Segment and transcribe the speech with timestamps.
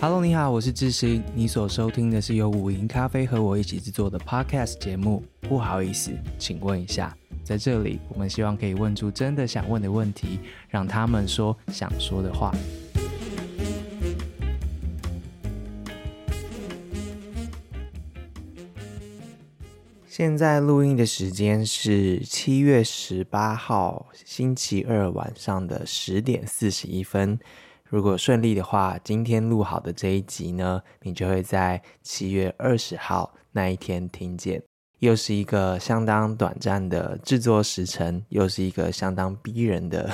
[0.00, 1.24] Hello，你好，我是智行。
[1.34, 5.24] 你所收听的是由五零咖啡和我一起制作的 Podcast 节目。
[5.40, 10.38] 不好意思，请问一下，在这里，我们希望可以问出真的想问的问题，
[10.68, 12.54] 让他们说想说的话。
[20.06, 27.36] 现在录音的时间是七月十八号星期二晚上的十点四十一分。
[27.88, 34.62] 如果顺利的话，今天录好的这一集呢，你就会在七月二十号那一天听见。
[34.98, 40.10] 又是一个相当短暂的制作时程，又是一个相当逼人的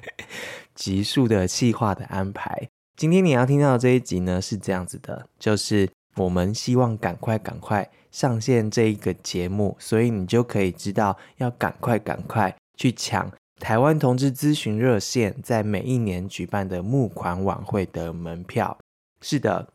[0.74, 2.68] 集数的企划的安排。
[2.96, 13.30] 今天你要听到这一集呢，是这样子的，就是我们希望赶快赶快上线这一个节目，所以你就可以知道要赶快赶快去抢。
[13.62, 18.76] 台湾同志咨询热线在每一年举办的募款晚会的门票，
[19.20, 19.68] 是的，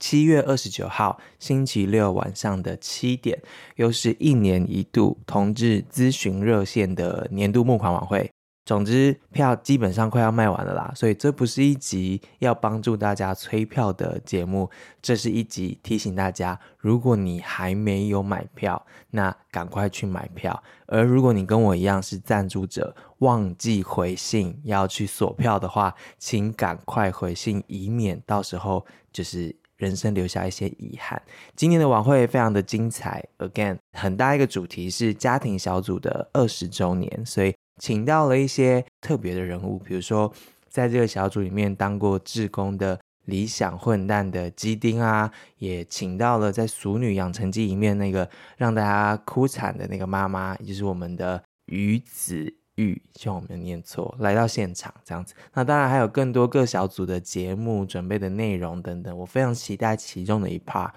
[0.00, 3.40] 七月二十九号星期六晚上的七点，
[3.76, 8.28] 又是一年一度同志咨询热线的年度募款晚会。
[8.70, 14.70] 总之，票基本上快要卖完了啦，所以这不是一集要帮助大家催票的节目，
[15.02, 20.62] 这是一集提醒大家，如果你还没有买票，那赶快去买票。
[20.86, 31.20] 而如果你跟我一样是赞助者，忘记回信要去锁票的话，请赶快回信，以免到时候就是人生留下一些遗憾。
[31.56, 37.52] 今年的晚会非常的精彩，again，很大一个主题是家庭小组的二十周年，所以。
[37.80, 40.32] 请到了一些特别的人物，比如说
[40.68, 55.34] 在这个小组里面当过志工的理想混蛋的基丁啊，也请到了在《俗女养成记》里面那个让大家哭惨的那个妈妈，也就是我们的于子玉，希望我没有念错，来到现场这样子。
[55.54, 60.90] 那当然还有更多各小组的节目准备的内容等等，我非常期待其中的一 part，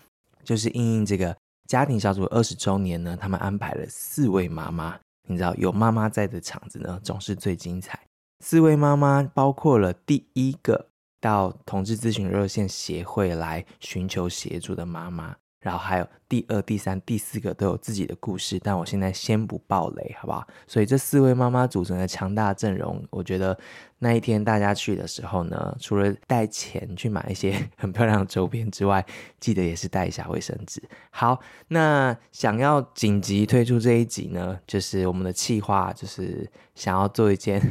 [0.43, 1.35] 就是因应这个
[1.67, 4.99] 家庭小组二十周年呢，他们安排了四位妈妈。
[5.27, 7.99] 你知道有妈妈在的场子呢，总是最精彩。
[8.41, 10.89] 四位妈妈包括了第一个
[11.21, 15.37] 到同志咨询热线协会来寻求协助的妈妈。
[15.63, 20.45] 然后还有第二、第三、第四个都有自己的故事，但我现在先不爆雷，好不好？
[20.67, 23.57] 所以这四位妈妈组成的强大阵容，我觉得
[23.99, 29.05] 那一天大家去的时候呢，除了带钱去买一些 很漂亮的周边之外，
[29.39, 30.83] 记得也是带一下卫生纸。
[31.11, 36.45] 好，那想要紧急推出这一集呢，就是我们的计划，就是
[36.75, 37.61] 想要做一件。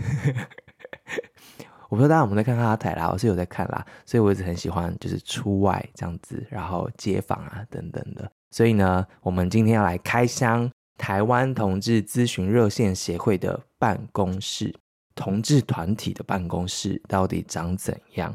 [1.92, 8.32] 我不知道大家有没有在看哈台啦，我是有在看啦，所以我一直很喜欢就是出外这样子，然后街访啊等等的。
[8.50, 14.74] 所以呢，我们今天要来开箱台湾同志咨询热线协会的办公室，
[15.14, 18.34] 同志团体的办公室到底长怎样？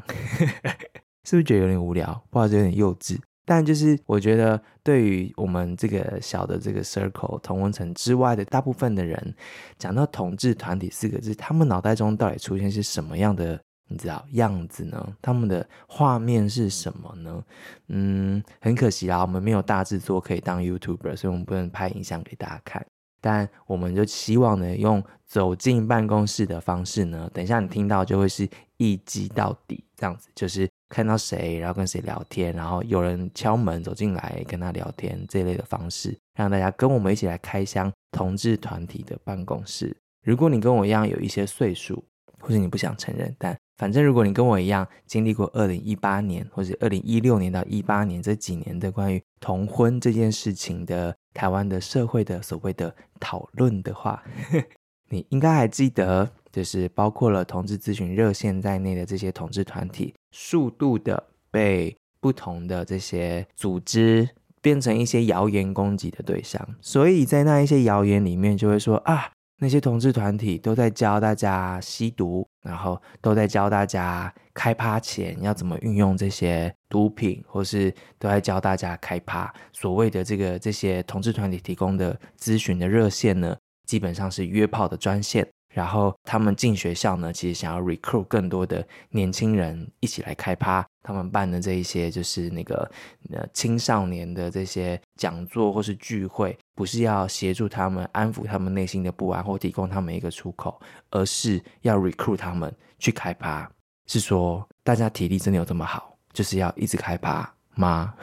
[1.26, 2.22] 是不是觉得有点无聊？
[2.30, 3.18] 或者有点幼稚？
[3.50, 9.34] 但就是我觉得，对于我们这个小的这个 circle 同温层之外的大部分的人，
[9.78, 13.58] 讲到统治团体四个字，他们脑袋中到底出现是什么样的，
[13.88, 15.16] 你知道样子呢？
[15.22, 17.42] 他们的画面是什么呢？
[17.86, 22.84] 嗯，很可惜啦，我们没有大制作可以当 YouTuber，所以我们不能拍影像给大家看。
[23.22, 30.68] 但我们就希望呢，用走进办公室的方式呢，等一下你听到就会是一击到底这样子，就是。
[30.88, 39.96] 看到谁，然后跟谁聊天，然后有人敲门走进来跟他聊天这一类的方式，让大家跟我们一起来开箱同志团体的办公室。
[40.24, 42.02] 如果你跟我一样有一些岁数，
[42.40, 54.22] 或者你不想承认，但反正如果你跟我一样经历过二零一八年或者二零一六年到一八年这几年的关于同婚这件事情的台湾的社会的所谓的讨论的话，
[55.10, 56.32] 你应该还记得。
[56.52, 64.28] 就是包括了同志咨询热线在内的这些同志团体，速度的被不同的这些组织
[64.60, 79.52] 变成一些谣言攻击的对象，所以在那一些谣言里面就会说啊，那些同志团体都在教大家吸毒，然后都在教大家开趴前要怎么运用这些毒品，或是都在教大家开趴。
[79.72, 83.56] 所谓的这个这些同志团体提供的咨询的热线呢，
[83.86, 85.46] 基本上是约炮的专线。
[85.70, 90.84] 然后他们进学校呢，其实想要 recruit 更多的年轻人一起来开趴。
[91.02, 92.90] 他们办的这一些就是那个
[93.30, 100.80] 呃青少年的这些讲座或是聚会，不是要协助他们安抚他们内心的不安或提供他们一个出口，
[101.10, 103.70] 而是要 recruit 他们去开趴。
[104.06, 108.14] 是说大家体力真的有这么好，就是要一直开趴吗？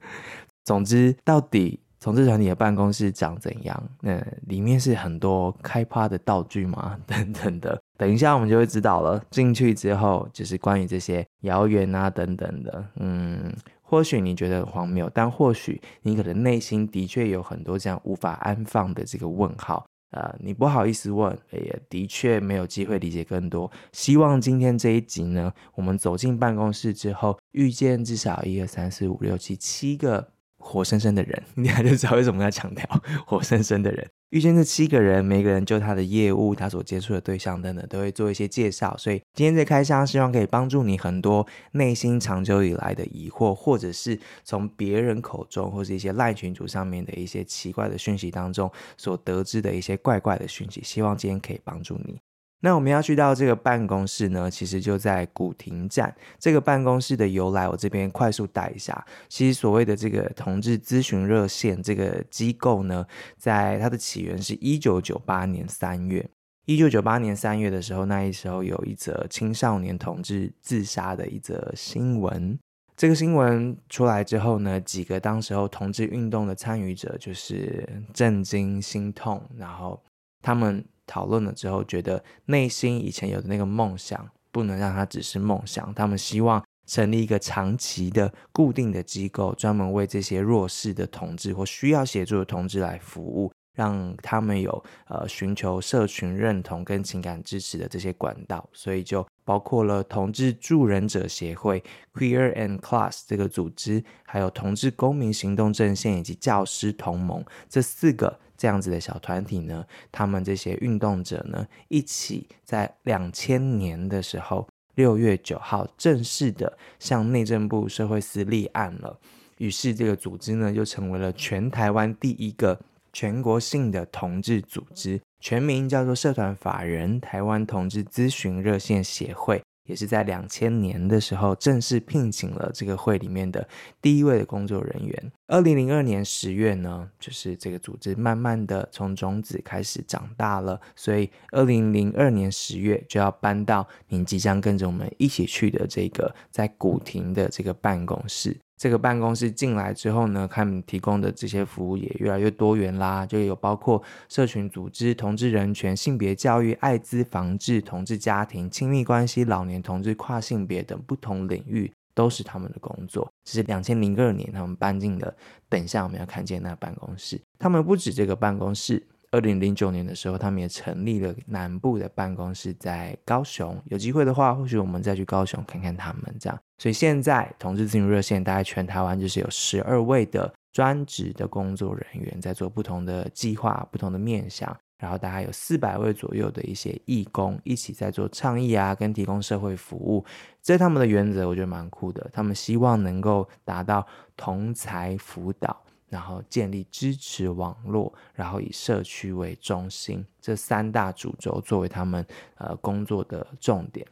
[0.64, 1.78] 总之，到底。
[2.04, 3.82] 同志团体的办公室长怎样？
[4.02, 6.98] 那里面是很多开趴的道具吗？
[7.08, 9.24] 等等的，等一下我们就会知道了。
[9.30, 19.86] 进去之后，就是关于这些谣言啊等等的，嗯，或许你觉得荒谬，但或许你可能内心的确有很多这样无法安放的这个问号。
[20.10, 23.68] 呃，你不好意思问，也的确没有机会理解更多。
[23.92, 30.28] 希望今天这一集呢，我们走进办公室之后，遇见至少一二三四五六七七个
[30.64, 32.84] 活生生的人， 你还是知道为什么要强调
[33.26, 34.08] 活生生的人。
[34.30, 38.96] 遇见这七个人，每个人就他的业务、他所接触的对象等等，都会做一些介绍。
[38.96, 50.80] 所以今天这开箱，希望可以帮助你很多内心长久以来的疑惑，或者是从别人口中，或是一些赖群组上面的一些奇怪的讯息当中所得知的一些怪怪的讯息。
[50.82, 52.18] 希望今天可以帮助你。
[52.64, 56.16] 那我们要去到这个办公室呢，其实就在古亭站。
[56.38, 59.04] 这个办公室的由来，我这边快速带一下。
[59.28, 63.06] 其实所谓的这个同志咨询热线这个机构呢，
[63.36, 66.26] 在它的起源是一九九八年三月。
[66.64, 72.58] 一九九八年三月的时候，那一时候有一则青少年同志自杀的一则新闻。
[72.96, 80.02] 这个新闻出来之后呢，几个当时候同志运动的参与者就是震惊、心痛，然后
[80.40, 80.82] 他们。
[81.06, 85.92] 讨论了之后，觉得内心以前有的那个梦想不能让它只是梦想。
[85.94, 98.68] 他们希望成立一个长期的、固定的机构，专门为这些弱势的同志或需要协助的同志来服务，让他们有呃寻求社群认同跟情感支持的这些管道。
[98.72, 108.40] 所以就包括了同志助人者协会 （Queer and Class） 这个组织，还有同志公民行动阵线以及教师同盟这四个。
[108.64, 119.20] 这样子的小团体呢，他们这些运动者呢，一起在两千年的时候，六月九号正式的向内政部社会司立案了。
[119.58, 122.80] 于是这个组织呢，就成为了全台湾第一个
[123.12, 129.62] 全国性的同志组织，全名叫做社团法人台湾同志咨询热线协会。
[129.84, 133.66] 也是在两千年的时候正式聘请了这个会里面的
[134.00, 135.32] 第一位的工作人员。
[135.46, 148.56] 二零零二年十月呢，就是这个组织慢慢的从种子开始长大了，所以二零零二年十月就要搬到您即将跟着我们一起去的这个在古亭的这个办公室。
[148.76, 163.30] 这个办公室进来之后呢，他们提供的这些服务也越来越多元啦，就有包括社群组织、同志人权、性别教育、艾滋防治、同志家庭、亲密关系、老年同志、跨性别等不同领域，都是他们的工作。
[163.44, 165.34] 这是两千零二年他们搬进的，
[165.68, 167.40] 等一下我们要看见那办公室。
[167.58, 169.06] 他们不止这个办公室。
[169.34, 173.76] 二零零九年的时候，他们也成立了南部的办公室，在高雄。
[173.86, 176.56] 有机会的话，或许我们再去高雄看看他们这样。
[176.78, 184.74] 所以现在同志咨询热线大概全台湾就是有十二位的专职的工作人员，在做不同的计划、不同的面向。
[184.96, 190.24] 然后大概有四百位左右的一些义工一起在做倡议啊，跟提供社会服务。
[190.62, 192.30] 这他们的原则，我觉得蛮酷的。
[192.32, 195.83] 他们希望能够达到同才辅导。
[196.14, 202.24] 然后建立支持网络，然后以社区为中心，这三大主轴作为他们
[202.56, 204.06] 呃工作的重点。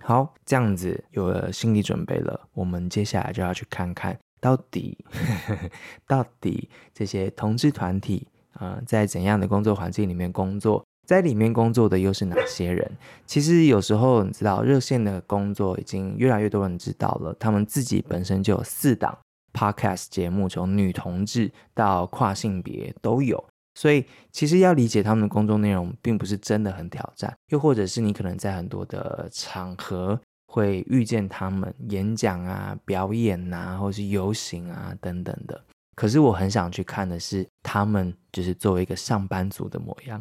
[0.00, 5.70] 好，这样子有了心理准备了，我们接下来就要去看看到底呵呵
[6.08, 12.90] 到底这些同志团体啊、在怎样的工作环境里面工作，在里面工作的又是哪些人？
[13.26, 19.18] 其实有时候你知道，热线的工作已经越来越多人知道了，他们自己本身就有四档。
[19.52, 23.42] Podcast 节目从女同志到跨性别都有，
[23.74, 27.32] 所以其实要理解他们的工作内容，并不是真的很挑战。
[27.48, 35.62] 又或者是你可能在很多的场合会遇见他们演讲啊、表演啊，或是游行啊等等的。
[35.94, 40.20] 可是我很想去看的是他们，就是作为一个上班族的模样，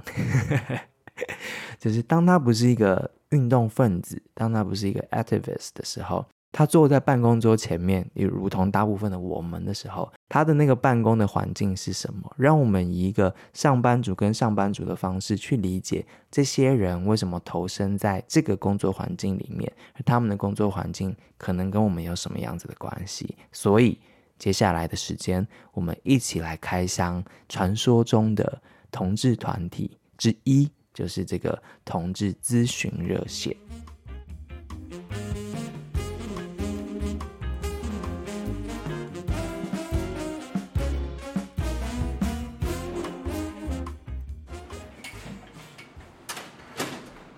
[1.80, 6.26] 就是当他不是一个运动分子，当他不是一个 activist 的时候。
[6.52, 12.30] 他坐在办公桌前面，也如同大部分的我们的时候，他的那个办公的环境是什么？
[12.38, 23.36] 让我们以一个上班族跟上班族的方式去理解这些人为什么投身在这个工作环境里面，而他们的工作环境可能跟我们有什么样子的关系？
[23.54, 23.98] 所以
[24.38, 33.56] 接下来的时间，我们一起来开箱传说中的同志团体之一，就是这个同志咨询热线。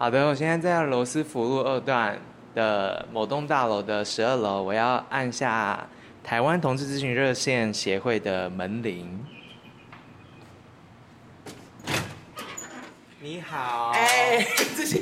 [0.04, 2.20] 好的，我现在在罗斯福路二段
[2.54, 5.88] 的某栋大楼的十二楼，我要按下
[6.22, 9.26] 台湾同志咨询热线协会的门铃。
[13.22, 15.02] 你好，哎、 欸，志，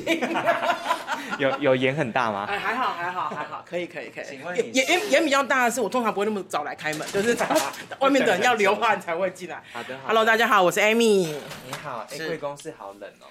[1.40, 2.46] 有有盐很大吗？
[2.48, 4.24] 哎、还好，还好，还好，可以，可以，可以。
[4.30, 7.36] 请问盐盐盐比较大的是，我通常不会那么早来开门，就是
[7.98, 9.64] 外面的人要流汗才会进来。
[9.74, 11.26] 好的，Hello，大家好，我是 Amy。
[11.66, 13.26] 你好，哎、贵公司好冷哦。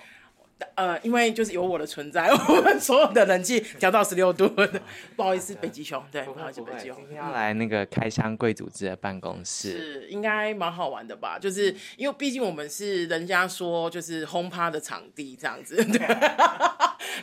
[0.75, 4.49] 呃，因为就是有我的存在， 我们所有的冷气调到十六度。
[5.17, 6.97] 不好意思，北极熊，对，不好意思，北极熊。
[6.97, 11.39] 今天要来那个开箱贵组织的办公室，是应该蛮好玩的吧？
[11.39, 15.99] 就是因为毕竟我们是人家说就是轰趴的场地这样子，对。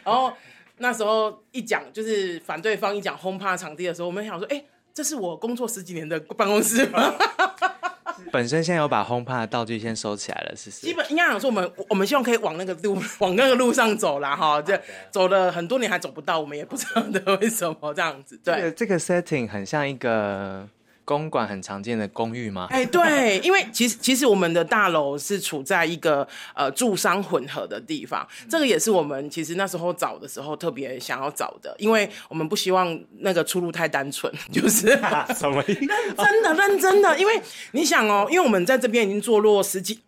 [0.04, 0.32] 然后
[0.78, 4.64] 那时候一讲就是反对方一讲轰趴场地的时候，我们想说，哎，
[4.94, 7.14] 这是我工作十几年的办公室吗？
[8.32, 10.82] 本身现在有把 HomePod 的道具先收起来了，是是。
[10.88, 14.80] 基本应该讲说，我们我们希望可以往那个路 往那个路上走啦，哈，这
[15.12, 18.40] 走了很多年还走不到，我们也不知道的为什么这样子。
[18.44, 20.68] 对，这个 setting 很像一个。
[21.08, 22.68] 公馆很常见的公寓吗？
[22.70, 35.00] 哎，对，因为其实其实我们的大楼是处在一个呃住商混合的地方，这个也是我们其实那时候找的时候特别想要找的，因为我们不希望那个出路太单纯， 就是
[35.34, 36.16] 什么意思？
[36.18, 39.98] 真的认真的，因为你想哦，因为我们在这边已经坐落十几。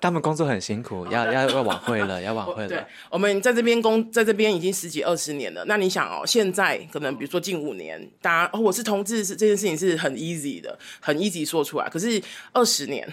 [0.00, 2.68] 他们工作很辛苦，要要要晚会了，要晚会了。
[2.70, 5.64] 对，我们在这边工，在这边已经十几二十年了。
[5.66, 11.88] 那你想哦，现在可能比如说近五年，大家哦，我是同志，是这件事情是很 easy 的，很 easy 说出来。
[11.88, 12.20] 可是
[12.52, 13.08] 二十年，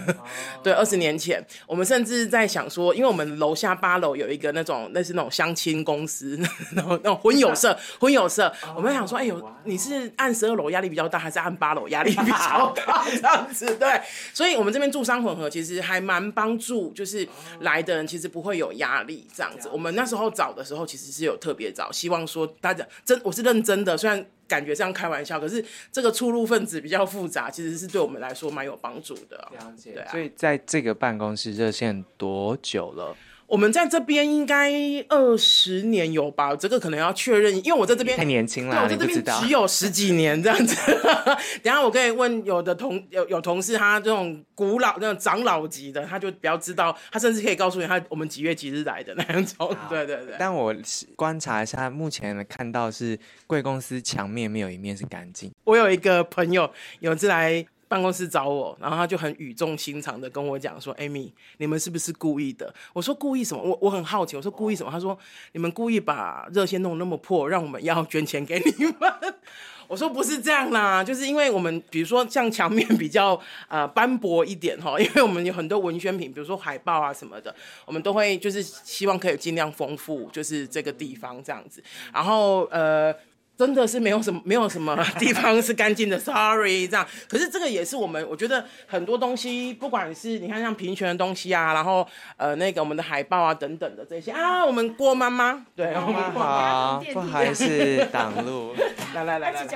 [0.62, 6.38] 对，二十年前，我们甚至在想说，因为我们楼下八楼有一个那种类似那种相亲公司，
[6.74, 13.04] 然后那种婚友社， 婚友社，我们想说，哎呦，你是按十二楼压力比较大，还是按八楼压力比较大？
[13.10, 14.00] 这样子，对。
[14.32, 17.26] 所以，我们这边住商混合，其实还蛮帮助，就是
[17.60, 19.68] 来的人其实不会有压力这样子。
[19.72, 24.24] 我们那时候找的时候，其实是有特别找，希望说大家真，我是认真的，虽然
[24.54, 29.36] 感觉这样开玩笑，可是这个出入分子比较复杂，其实是对我们来说蛮有帮助的。
[29.58, 30.10] 了解，对啊。
[30.12, 33.16] 所以在这个办公室热线多久了？
[33.46, 34.72] 我们在这边应该
[35.08, 40.74] 二十年有吧，这个可能要确认，因为我在这边太年轻了，我在这边只有十几年这样子。
[41.62, 49.76] 等下我可以问有的同有有同事，他这种古老那种长老级的，他就比较知道，他甚至可以告诉你他我们几月几日来的那种。
[49.88, 50.34] 对对对。
[50.38, 50.74] 但我
[51.14, 55.50] 观察一下，目前看到是贵公司墙面没有一面是干净。
[55.64, 56.70] 我有一个朋友
[57.00, 57.64] 有一次来。
[57.94, 65.16] 办公室找我，然后他就很语重心长的跟我讲说：“Amy，你们是不是故意的？”我说：“故意什么？”我我很好奇，我说：“故意什么？”他说
[65.54, 69.12] ：“你们故意把热线弄那么破，让我们要捐钱给你们。”
[69.86, 77.54] 我说：“不是这样啦，就是因为我们比如说像墙面比较呃斑驳一点哈，因为我们有很多文宣品，比如说海报啊什么的，
[77.86, 81.80] 我们都会就是希望可以尽量丰富，就是这个地方这样子。
[82.12, 83.14] 然后呃。”
[83.56, 87.06] 真的是没有什么，没有什么 地方是干净的，sorry，这样。
[87.28, 92.06] 可是这个也是我们，我觉得很多东西，不管是你看像平权的东西啊，然后
[92.36, 96.30] 呃那个我们的海报啊等等的这些啊，我们郭妈妈，对，妈妈。
[96.32, 98.74] 好，不好意思挡路，
[99.14, 99.66] 来来来来，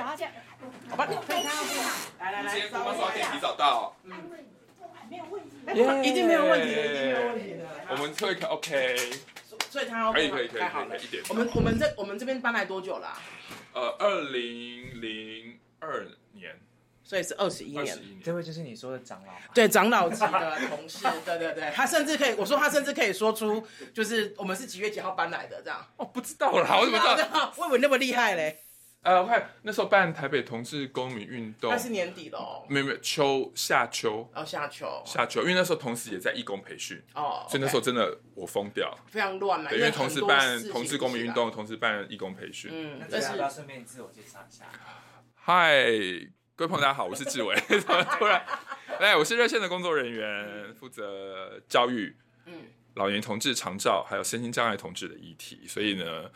[0.89, 1.07] 好吧，
[2.19, 4.11] 来来来，今天郭妈早点提早到，嗯，
[5.09, 5.23] 没有
[5.85, 7.51] 问题，一定没有问题，一定没有问题。
[7.53, 8.95] 的，我们会 OK，
[9.69, 13.15] 所以他可以可以可以，太好了，一点，我们我们这我们这边搬来多久了？
[13.73, 16.59] 呃，二零零二年，
[17.03, 17.97] 所以是二十一年。
[18.23, 25.85] 这位就是你说的长老，对，长老级的同事， 对对对，他甚至可以，我说他甚至可以说出，就是我们是几月几号搬来的这样。
[25.97, 27.53] 哦，不知道啦，我怎么知道？
[27.57, 28.59] 我以为那么厉害嘞。
[29.01, 44.65] 呃，我看那时候办台北同志公民运动，那是年底了，没有没有秋夏秋，哦夏秋夏秋，因为那时候同时也在义工培训，哦，所以那时候真的我疯掉，非常乱嘛，因为同时办同志公民运动，同时办义工培训，嗯，那要不要顺便自我介绍一下？
[45.35, 45.85] 嗨，
[46.57, 48.45] 各位朋友大家好，我是志伟， 怎么突然，
[48.99, 52.63] 哎，我是热线的工作人员，负责教育，嗯，
[52.95, 56.29] 老年同志长照还有身心障碍同志的议题，所以呢。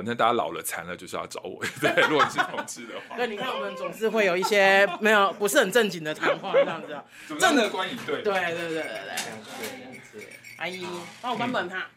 [0.00, 1.62] 反正大家老了残了，就是要找我。
[1.78, 3.16] 对，如果你是同志的话。
[3.16, 6.96] 对，你看我们总是会有一些没有不是很正经的谈话这样子。
[7.38, 8.22] 正的观影对。
[8.22, 10.26] 对对对对对。
[10.56, 10.86] 阿姨，
[11.20, 11.90] 帮我关门哈。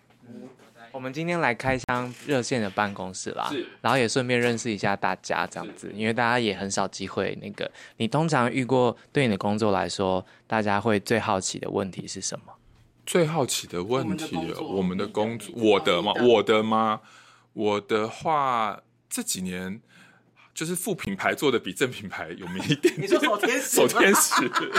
[0.92, 3.66] 我们今天来开箱热线的办公室啦，是。
[3.80, 7.72] 然后也顺便认识一下大家这样子，因为大家也很少机会那个。
[7.96, 12.54] 你通常遇过对你的工作来说，大家会最好奇的问题是什么？
[13.06, 16.14] 最好奇的问题，我们的工作，我的吗？
[16.22, 17.00] 我的吗？
[17.54, 19.82] 我的话，这几年
[20.54, 22.94] 就是副品牌做的比正品牌有名一点。
[23.00, 23.68] 你说守天使？
[23.78, 24.50] 守天使。
[24.50, 24.70] 对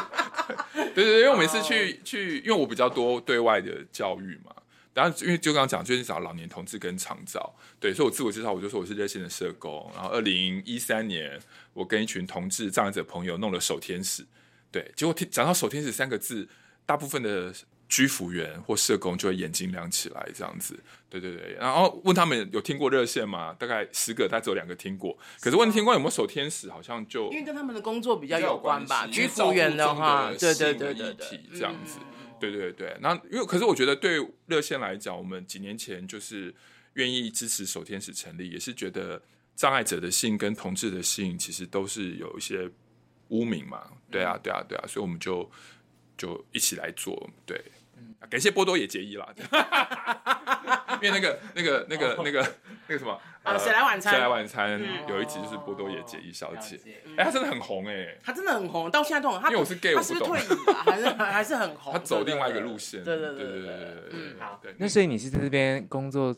[0.94, 4.54] 对对，因为我每次去去，因为我比较多对外的教育嘛。
[4.92, 7.52] 然后因为就刚刚讲，就是找老年同志跟长照。
[7.80, 9.90] 对，所以我自我介绍，我就说我是热线的社工。
[9.92, 11.40] 然后二零一三年，
[11.72, 14.24] 我跟一群同志障碍者朋友弄了守天使。
[14.70, 16.48] 对，结果听讲到守天使三个字，
[16.86, 17.52] 大部分的
[17.88, 20.78] 居服员或社工就会眼睛亮起来，这样子。
[21.08, 23.54] 对对对，然后问他们有听过热线吗？
[23.58, 25.16] 大概十个，大概只有两个听过。
[25.40, 29.06] 可是问听过有没有守天使，好像就因为跟他们的工作比较有关吧。
[29.06, 31.98] 居服员的话，对对对对对，这样子。
[32.40, 36.52] 对对对，那因为可是我觉得对热线来讲，我们几年前就是
[36.94, 39.22] 愿意支持守天使成立，也是觉得
[39.54, 42.68] 障碍者的性跟同志的性其实都是有一些
[43.28, 43.84] 污名嘛。
[44.10, 45.48] 对啊，对啊，对啊，所以我们就
[46.16, 47.60] 就一起来做，对。
[48.30, 49.28] 感谢波多野结衣啦，
[51.02, 52.54] 因为那个、那个、那个、那个、
[52.88, 54.14] 那个什么啊，谁来晚餐？
[54.14, 54.80] 谁来晚餐？
[55.06, 56.80] 有一集就是波多野结衣小姐，
[57.18, 59.42] 哎，她真的很红哎，她真的很红，到现在都很。
[59.42, 60.44] 因为我是 gay，我不懂，退役
[60.86, 61.92] 还是还是很红。
[61.92, 64.02] 她走另外一个路线，对对对对对对。
[64.12, 64.58] 嗯，好。
[64.78, 66.34] 那所以你是在这边工作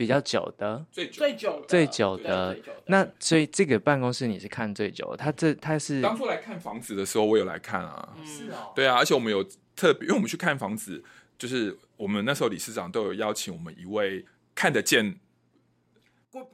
[0.00, 2.56] 比较久的，最最久最久的。
[2.86, 5.18] 那所以这个办公室你是看最久的？
[5.18, 8.16] 他这他是当初来看房子的时候，我有来看啊。
[8.24, 8.72] 是哦。
[8.74, 9.44] 对啊，而且我们有
[9.76, 11.04] 特别，因为我们去看房子。
[11.36, 15.18] 就是我们那时候理事长都有邀请我们一位看得见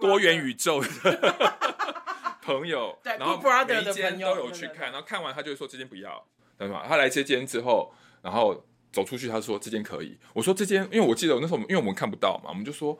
[0.00, 0.88] 多元宇宙的
[2.43, 6.25] 朋友，然后每一间都有去看，然后看完他就会说这间不要，
[6.59, 6.85] 对吗？
[6.87, 10.17] 他来这间之后，然后走出去，他说这间可以。
[10.33, 12.97] 我说这间，因为我记得我那时候，因为我们看不到嘛，我们就说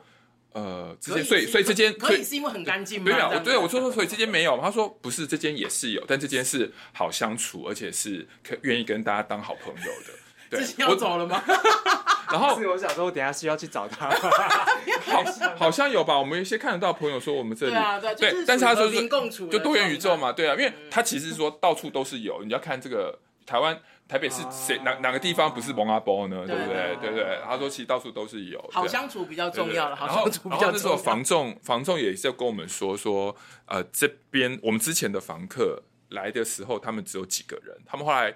[0.53, 3.05] 呃，之间，所以所以这间可以是因为很干净吗？
[3.05, 4.59] 对啊，对，我说说，所以这间没有。
[4.59, 10.13] 他说不是，这间也是有，但这间是好相处，而且是可愿意跟大家当好朋友的。
[10.49, 11.43] 对，我走了吗？
[12.31, 14.09] 然后是我想说，我等下需要去找他。
[15.05, 15.23] 好，
[15.57, 16.17] 好像有吧？
[16.17, 19.07] 我们有一些看得到朋友说，我们这里对啊，对，但是他说是
[19.49, 23.77] 就多元宇宙嘛，对啊，因为他其实说到处都是有，你要看这个台湾
[24.07, 26.45] 台北是谁哪哪个地方不是蒙阿波呢？
[26.45, 26.95] 对不对？
[27.01, 29.95] 对对，他说其实到处都是有，好相处比较重要了。
[29.95, 30.71] 好相处比较重要。
[30.71, 33.35] 那时候房仲房仲也是要跟我们说说，
[33.65, 38.33] 呃，这边我们之前的房客来的时候，他们只有几个人，他们后来。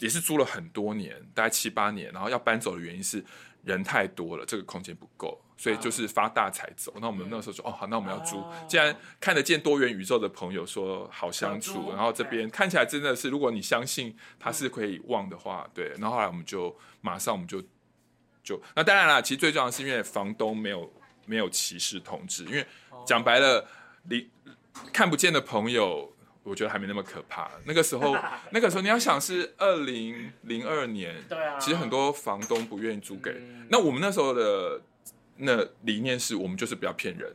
[0.00, 3.20] 也是租了很多年，大概七八年，然后要搬走的原因是
[3.64, 6.94] 人太多了，这个空间不够，所以就是发大财走。
[7.00, 8.42] 那我们那时候说，哦，好，那我们要租。
[8.66, 15.88] 既然看得见多元宇宙的朋友说好相处，然后这边看起来真的是，如果你相信他是可以旺的话，对。
[15.98, 17.62] 然后后来我们就马上我们就
[18.42, 20.90] 就那当然了，其实最重要的是因为房东没有
[21.26, 22.64] 没有歧视同志，因为
[23.04, 23.66] 讲白了，
[24.08, 24.30] 你
[24.92, 26.14] 看不见的朋友。
[26.44, 27.50] 我觉得还没那么可怕。
[27.66, 28.16] 那个时候，
[28.52, 33.36] 那个时候你要想是二零零二年，对啊，其实很多房东不愿意租给。
[33.68, 34.80] 那我们那时候的
[35.38, 37.32] 那理念是我们就是不要骗人。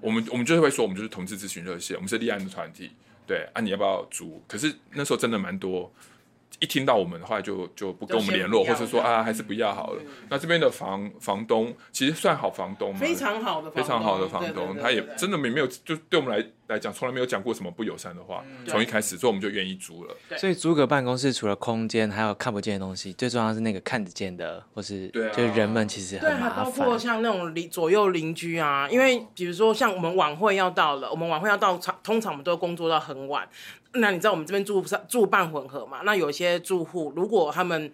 [0.00, 2.90] 我们我们就是会说，我们就是同志咨询热线，我们是立案的团体。
[3.26, 4.42] 对啊，你要不要租？
[4.48, 5.92] 可是那时候真的蛮多。
[6.58, 10.02] 一听到我们的话就，就就不跟我们联络，或者说啊，还是不要好了。
[10.04, 18.44] 嗯、那这边的房房东其实算好房东嘛，非常好的，非常好的房东，他也真的没没有，就对我们来来讲，从来没有讲过什么不友善的话。
[18.64, 20.16] 从、嗯、一开始，所以我们就愿意租了。
[20.38, 26.64] 所以租个办公室，除了空间，还有看不见的东西，最重要是那个看得见的，或是就人们其实很麻烦。
[26.64, 33.48] 包括像那种邻左右邻居啊，因为比如说像我们晚会要到了，我们晚会要到场，通常我们都工作到很晚。
[33.94, 36.02] 那你知道我们这边住住办混合嘛？
[36.04, 37.92] 那有些住户如果他们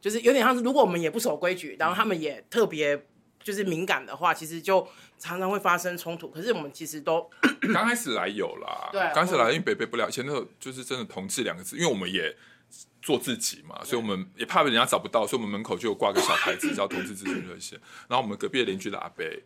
[0.00, 3.00] 就是有点像是，如果我们也不守规矩，然后他们也特别
[3.40, 4.84] 就是敏感的话，其实就
[5.18, 6.28] 常常会发生冲突。
[6.30, 7.28] 可是我们其实都
[7.74, 12.36] 刚开始来有啦，对，刚开始来因为北北不了解，那时候就是真的同志两个字，因为我们也
[13.02, 17.78] 做自己嘛，所以我们也怕人家找不到，所以我们门口就有挂个小牌子叫同志咨询热线。
[18.08, 19.42] 然后我们隔壁的邻居的阿北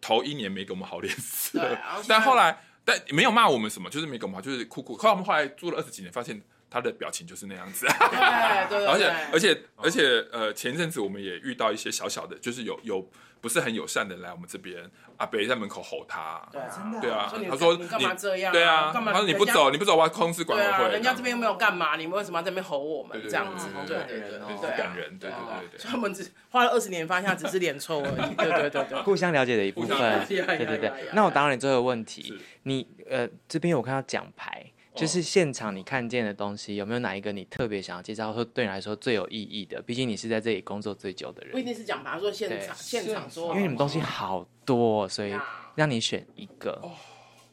[0.00, 1.78] 头一年没给我们好脸色，
[2.08, 2.62] 但后来。
[2.88, 4.96] 但没有骂我们什么，就是没给我们，就是哭哭。
[4.96, 7.84] 后来我们后来住了二十几年，发现他的表情就是那样子。
[7.84, 8.86] 对对对。
[8.86, 14.82] 而且而且而且呃，前一阵子我们也遇到一些小小的，就是有有不是很友善的来我们这边，
[15.18, 16.42] 阿北在门口吼他。
[16.50, 16.98] 对啊。
[17.00, 17.32] 对啊。
[17.50, 18.52] 他说你干嘛这样？
[18.52, 18.92] 对啊。
[18.92, 20.92] 他说你不走，你不走，我要通知管委会。
[20.92, 23.20] 人家这边又没有干嘛，你们为什么要在那边吼我们？
[23.22, 23.68] 这样子。
[23.86, 24.76] 对对对对。
[24.76, 25.18] 感人。
[25.18, 25.36] 对对
[25.70, 25.90] 对对。
[25.90, 28.34] 他们只花了二十年，发现只是脸臭而已。
[28.36, 29.02] 对对对对。
[29.02, 29.96] 互相了解的一部分。
[30.26, 30.92] 对对对。
[31.12, 32.36] 那我当然最后问题。
[32.64, 34.64] 你呃，这边有看到奖牌，
[34.96, 39.80] 就是现场你看见的东西，有没有哪一个你特别想要介绍，说对你来说最有意义的？
[39.82, 41.52] 毕竟你是在这里工作最久的人。
[41.52, 45.34] 不一定是奖牌，说现场现场说，因为你们东西好多，所以
[45.74, 46.70] 让你选一个。
[46.82, 46.92] 哦，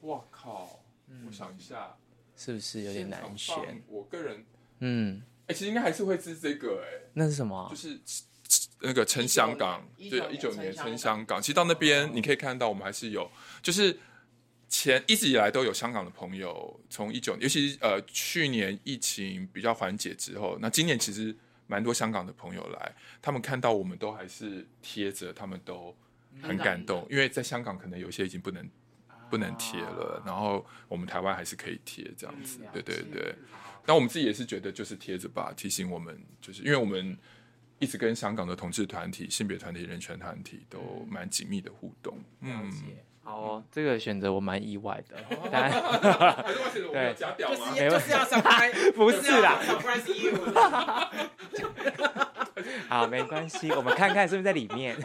[0.01, 0.79] 我靠，
[1.27, 1.95] 我想一下，
[2.37, 3.83] 是不是有点难选？
[3.89, 4.45] 我个人，
[4.79, 7.67] 嗯，哎，其实应该还是会支持这个，哎，那是什么？
[7.69, 7.99] 就是
[8.79, 11.41] 那个撑香港，对，一九年撑香港。
[11.41, 13.29] 其实到那边你可以看到，我们还是有，
[13.61, 13.99] 就是。
[14.73, 21.35] 前一直以来都有香港的朋友，从一九年，尤其呃去年疫情比较缓解之后，那今年其实
[21.67, 25.95] 蛮多香港的朋友来，他们看到我们都还是贴着，他们都
[26.41, 28.67] 很感动，因为在香港可能有些已经不能
[29.29, 33.35] 不能贴了，然后我们台湾还是可以贴这样子，对对对。
[33.85, 37.15] 那我们自己也是觉得就是贴着吧，提醒我们，就是因为我们
[37.77, 42.17] 一直跟香港的同志团体、性别团体、人权团体都蛮紧密的互动。
[42.41, 42.71] 嗯，
[43.23, 45.15] 好哦，这个选择我蛮意外的。
[45.51, 45.71] 但
[46.91, 47.23] 对，就
[47.55, 50.37] 是 就是要 surprise，不是啦，surprise you。
[52.87, 54.95] 好，没关系，我们看看是不是在里面。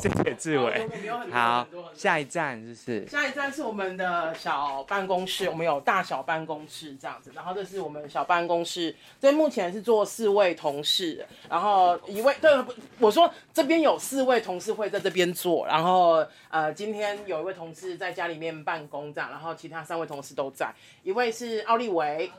[0.00, 0.88] 谢谢志伟。
[1.30, 7.30] 好，下一站就是下一站是我们的小办公室，我们有大小办公室这样子。
[7.34, 12.50] 然后这是我们小办公室，这目前是坐四位同事，然后一位对，
[12.98, 22.30] 我说这边有四位同事会在这边坐，然后呃，今天有一位同事在家里面办公这样，然后其他三位同事都在，一位是奥利维。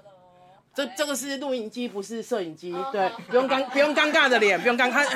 [0.78, 5.02] 这这个是录音机，不是摄影机，对，不用尴不用尴尬的脸，不用尴尬？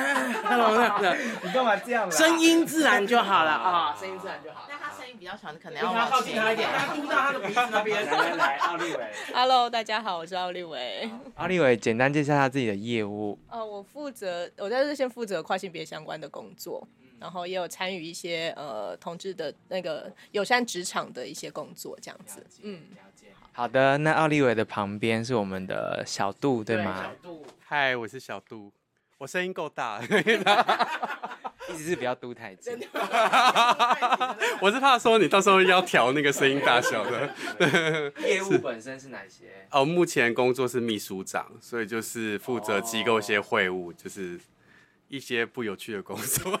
[1.40, 2.10] 你干嘛这样？
[2.10, 4.66] 声音自然就好了啊，声音自然就好。
[4.68, 8.04] 那他声音比较小，你可能要靠近他一点，他嘟到他的鼻子那边。
[8.04, 9.12] 来来来，奥利维。
[9.32, 11.08] Hello，大家好，我是奥利维。
[11.36, 13.38] 奥利维，简单介绍下自己的业务。
[13.48, 16.84] 呃，我负责，我在这先负责跨性别相关的工作，
[17.20, 22.44] 然后也有参与一些呃同志的那个友善职场的一些工作，这样子。
[22.62, 22.80] 嗯。
[23.54, 27.02] 好的，那奥利维的旁边是我们的小杜，对吗？
[27.02, 28.72] 小杜，嗨，我是小杜，
[29.18, 30.00] 我声音够大，
[31.68, 32.78] 一直是不要嘟太近。
[34.60, 37.34] 我是怕说你到时候要调那个声音大小的。
[38.26, 39.66] 业务本身是哪些？
[39.70, 44.40] 哦，目前工作是秘书长，所以就是负责机构一些会务，就是。
[45.12, 46.58] 一些不有趣的工作，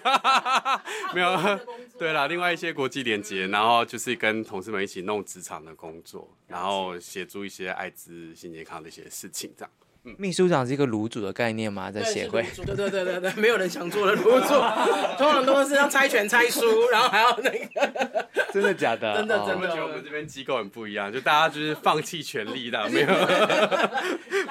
[1.14, 1.58] 没有，
[1.98, 9.72] 对啦，另外一些国际连接，然后就是跟同事们一起弄职场的工作，然后协助一些艾滋性健康的一些事情，这样。
[10.04, 11.90] 嗯，秘书长是一个炉主的概念吗？
[11.92, 12.42] 在协会？
[12.56, 14.48] 对对对对对，没有人想做的炉主，
[15.16, 18.26] 通常都是要猜拳猜输，然后还要那个。
[18.52, 19.16] 真的假的？
[19.16, 19.56] 真的真的。
[19.56, 23.08] 我觉得我们这边机构很不一样，就大家就是放弃权力的， 没有，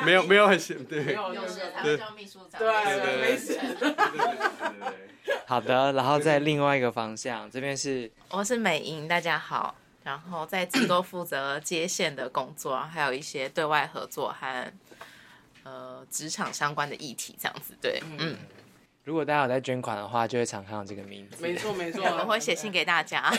[0.06, 1.04] 没有没有很对。
[1.04, 2.58] 没有事才会叫秘书长。
[2.60, 3.60] 对对对，没事。
[5.46, 9.76] 好的，然后在另外一个方向，这边是我是美英，大家好。
[10.04, 14.74] 然后在机构负责接线的工作，还有一些对外合作和
[15.64, 17.76] 呃职场相关的议题，这样子。
[17.82, 18.38] 对，嗯。
[19.04, 21.42] 如果大家有在捐款的话，就会常看到这个名字。
[21.42, 23.34] 没错没错，我们会写信给大家，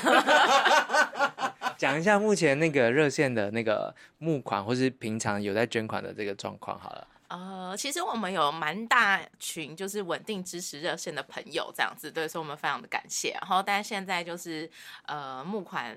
[1.78, 7.06] 讲一下目前那个热线的那个募款，或是平常有在捐款的这个状况好了。
[7.28, 13.30] 呃，其实我们有蛮大群，就是稳定支持热线的朋友，这样子，对，所以我们非常的感谢。
[13.40, 14.68] 然后，但现在就是
[15.06, 15.96] 呃募款。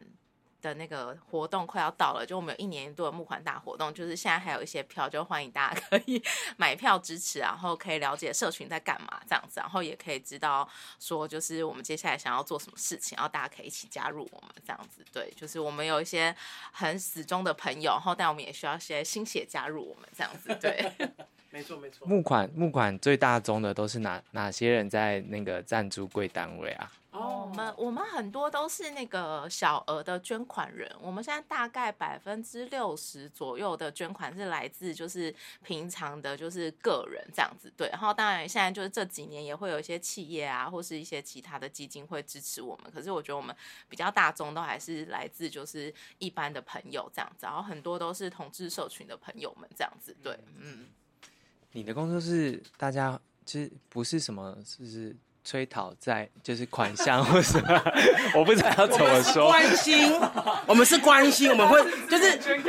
[0.65, 6.21] 的那个活动快要到了，就我们有一年一度的募款大活动，就是现在还有一些票，就欢迎大家 可以
[6.57, 10.67] 买票支持，然后可以了解社群在干嘛这样子，然后也可以知道
[10.99, 15.05] 说就是我们接下来想要做什么事情，然后大家可以一起加入我们这样子。
[15.13, 16.35] 对，就是我们有一些
[16.71, 20.55] 很死忠的朋友，然后但我们也需要一些新血加入我们这样子。
[20.59, 20.91] 对，
[21.51, 22.07] 没错没错。
[22.07, 26.91] 募款募款最大宗的都是哪哪些人在那个赞助贵单位啊？
[27.15, 37.87] 哦，我们我们很多都是那个小额的捐款人，我们现在大概百分之六十左右的捐款是来自就是平常的，就是个人这样子，对。
[37.89, 43.55] 然后当然现在就是这几年也会有一些企业啊，或是一些其他的基金会支持我们，可是我觉得我们
[43.87, 50.87] 比较大众都还是来自就是一般的朋友这样子，然后很多都是同志社群的朋友们这样子，对，嗯。
[51.71, 55.15] 你的工作是大家其实不是什么，是不是？
[55.45, 57.81] 催讨债就是款项或什么，
[58.33, 59.45] 我不知道要怎么说。
[59.45, 60.19] 关心，
[60.65, 61.79] 我们是关心，我们会
[62.09, 62.63] 就是因为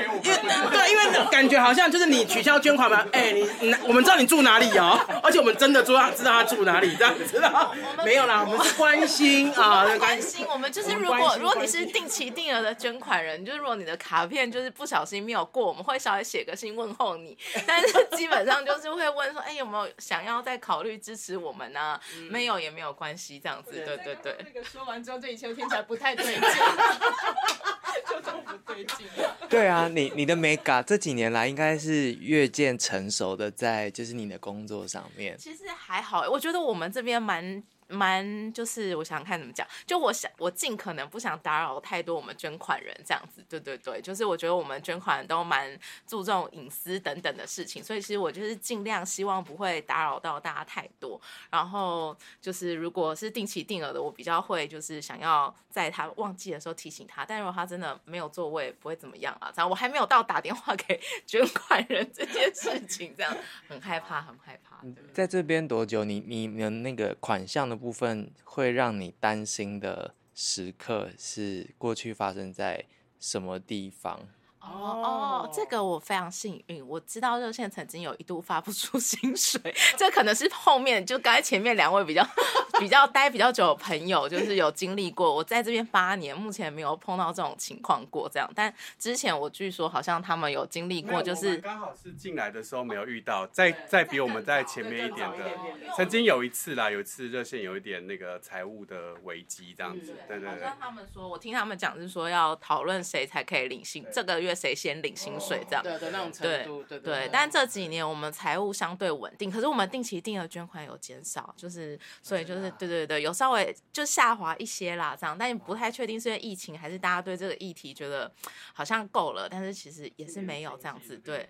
[0.71, 7.71] 对，因为感觉好像就是你取消捐款嘛，哎、欸，你我们知道你住哪里哦，而且我们真的知道知道他住哪里，这样子的。
[8.05, 10.45] 没有啦，我们是关心啊，关心。
[10.47, 22.01] 我们就是如果如果你是定期定额的捐款人，就是如果你的卡片就是不小心没有过，我们会稍微写个信问候你，但是基本上就是会问说，哎、欸，有没有想要再考虑支持我们呢、啊？
[22.19, 22.65] 嗯、没有。
[22.66, 24.37] 也没有关系，这样子，对对对。
[24.44, 26.35] 那个说完之后，这一切听起来不太对劲，
[28.11, 29.07] 就这么不对劲。
[29.48, 35.38] 对啊，你你的美感这几年来应该是越见成熟的，在就是你的工作上面。
[35.38, 37.62] 其实还好，我觉得我们这边蛮。
[37.88, 51.20] 蛮就是我想看怎么讲，就我想我尽可能不想打扰太多我们捐款人这样子，对对对，就是我觉得我们捐款人都蛮注重隐私等等的事情，所以其实我就是尽量希望不会打扰到大家太多。
[51.49, 59.53] 然后就是如果是定期定额的，我比较会就是想要在他忘记的时候提醒他，但如果他真的没有做，我也不会怎么样啊。
[59.55, 63.33] 这样我还没有到打电话给 捐款人这件事情，这样
[63.68, 64.83] 很害怕，很害怕。
[65.14, 66.03] 在这边多久？
[66.03, 67.76] 你你们那个款项的。
[67.77, 72.87] 部分会让你担心的时刻是过去发生在
[73.21, 74.29] 什么地方？
[74.68, 79.61] 哦，这个我非常幸运，我知道热线曾经有一度发不出 薪水，
[79.96, 82.26] 这可能是后面就刚才前面两位比较
[82.81, 85.33] 比较待比较久的朋友，就是有经历过。
[85.33, 95.50] 我在这边八年，目前没有碰到这种情况过这样，但之前我据说好像他们有经历过，就是刚好是进来的时候没有遇到，再再比我们在前面一点的，
[95.96, 100.68] 曾经有一次啦，有一次热线有一点那个财务的危机这样子，对对对。
[100.79, 104.56] 他们说，我听他们讲是说要讨论谁才可以领薪，这个月。
[104.57, 105.83] 谁先领薪水这样？
[105.83, 107.29] 对的那种程度，对对。
[107.31, 115.37] 但这几年我们财务相对稳定，可是我们定期定额捐款有减少，就是所以就是对对对，有稍微就下滑一些啦，这样。
[115.38, 118.33] 但也不太确定是因为疫情，还是大家对这个议题觉得
[118.73, 121.49] 好像够了，但是其实也是没有这样子，对。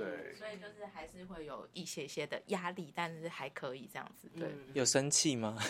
[0.00, 4.30] 对，所以就是还是会有一些些的压力，但是还可以这样子。
[4.38, 5.58] 对，有生气吗？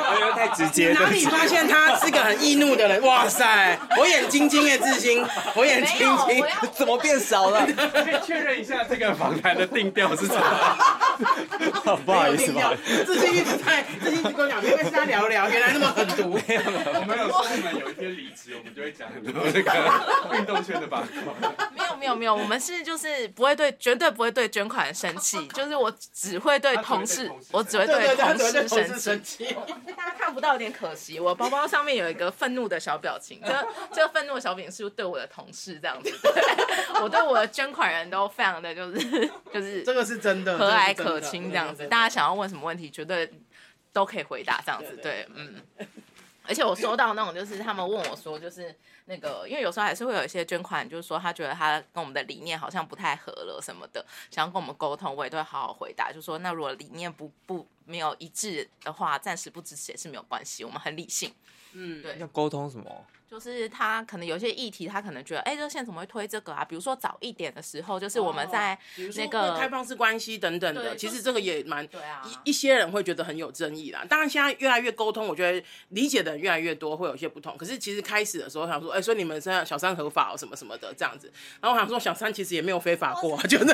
[0.00, 0.92] 我太直接。
[0.92, 3.00] 哪里发现他是个很易怒的人？
[3.02, 7.64] 哇塞，火眼金睛哎，志兴，火眼金睛，怎么变少了？
[7.66, 11.96] 可以确认一下这个访谈的定调是什么？
[12.04, 13.04] 不好意思，不好意思。
[13.04, 16.40] 志兴一直在，志兴跟我讲，因为瞎聊聊，原来那么狠毒。
[16.48, 16.62] 没有，
[16.94, 19.70] 我们有说你们有一天离职，我们就会讲很多这个
[20.34, 21.08] 运动圈的八卦。
[21.76, 22.34] 没有，没有，没有。
[22.34, 28.66] 我们是就是不会对，绝对不会对捐款生气， 就是我只会对同事，我只会对同事
[28.98, 29.54] 生气。
[29.96, 31.20] 大家看不到，有点可惜。
[31.20, 36.10] 我包包上面有一个愤怒的小表情，这 这个愤怒的小表情是对我的同事这样子。
[36.22, 36.42] 对，
[37.02, 41.86] 我对我的捐款人都非常的就是就是这个是真的和蔼可亲这样子。
[41.86, 43.30] 大家想要问什么问题，绝对
[43.92, 44.98] 都可以回答这样子。
[45.02, 45.54] 对，嗯。
[46.48, 48.74] 而且我收到那种就是他们问我说就是。
[49.10, 61.32] 那个，因为有时候还是会有一些捐款，就是说他觉得他跟我们的理念好像不太合了什么的，想要跟我们沟通，我也都会好好回答，就说那如果理念不不没有一致的话，暂时不支持也是没有关系，我们很理性。
[61.72, 62.18] 嗯，对。
[62.18, 63.04] 要沟通什么？
[63.30, 66.64] 就是他可能有些议题，他可能觉得，哎，热线怎么会推这个啊？
[66.64, 68.76] 比如说早一点的时候，就是我们在
[69.16, 74.02] 那个开放式关系等等的，其实这个也蛮对啊，一一些人会觉得很有争议啦。
[74.08, 77.54] 当然现在越来越沟通，我觉得理解的人越来越多，会有一些不同。
[77.58, 83.66] 可是其实开始的时候想说，哎，说你们现在小三合法什么什么的这样子，然后我想说小三其实也没有非法过，就是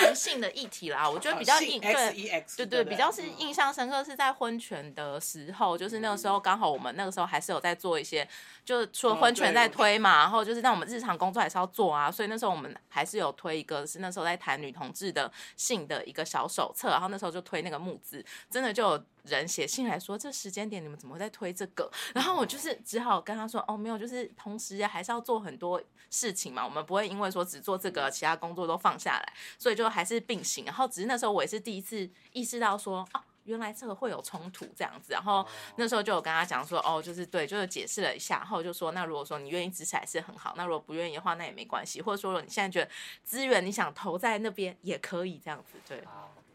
[0.00, 1.08] 都是一些弹性的议题啦。
[1.08, 2.12] 我觉得比较印对
[2.56, 8.28] 对对，比较是印象深刻是在婚权的时候，就是那个时候刚好我们那个时候还是有在做一些。
[8.64, 21.90] 就是除了婚权在推嘛，然后就是让我们日常工作还是要做啊，所以那时候我们还是有推一个，是那时候在谈女同志的性的一个小手册，然后那时候就推那个木字，真的就有人写信来说，这时间点你们怎么会在推这个？
[22.14, 30.64] 然后我就是只好跟他说，哦，没有，就是同时还是要做很多事情嘛，我们不会因为说只做这个，其他工作都放下来，所以就还是并行。
[30.64, 33.20] 然后只是那时候我也是第一次意识到说，哦。
[33.44, 35.42] 原来这个会有冲突这样子，然后
[35.76, 42.90] 那时候就有跟他讲说，哦，就是对，就是解释了一下，然后就说，那如果说你愿意支持还是很好，那如果不愿意的话，那也没关系，或者说你现在觉得
[43.24, 46.04] 资源你想投在那边也可以这样子，对，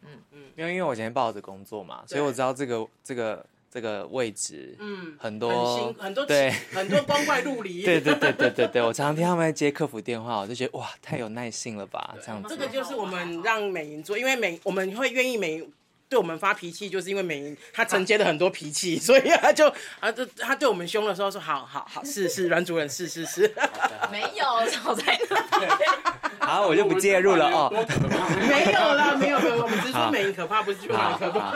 [0.05, 15.67] 嗯嗯，因为因为我以前抱着工作嘛，所以我知道这个这个这个位置，嗯，很多很多对很多光怪陆离， 对对对对对对，我常常听他们在接客服电话，我就觉得哇，太有耐性了吧，这样子，这个就是我们让美银做，因为美我们会愿意美。
[16.13, 19.67] 对我们发脾气，就是因为美银他承接了很多脾气，所以他就
[19.99, 23.51] 啊，就他对我们凶的时候说：“好好好，是是，阮主任，是是是。”
[24.11, 26.37] 没有，早在那。
[26.45, 27.67] 好，我就不介入了哦。
[28.47, 31.51] 没有啦，没有没有，我们只是说美银可怕，不是说美银可怕。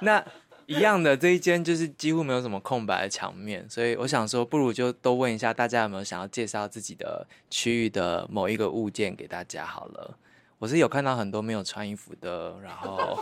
[0.00, 0.24] 那
[0.64, 10.16] 一样的这一间就是几乎没有什么空白的墙面，所以我想说，不如就都问一下大家有没有想要介绍自己的区域的某一个物件给大家好了。
[10.60, 13.18] 我是有看到很多没有穿衣服的，然后，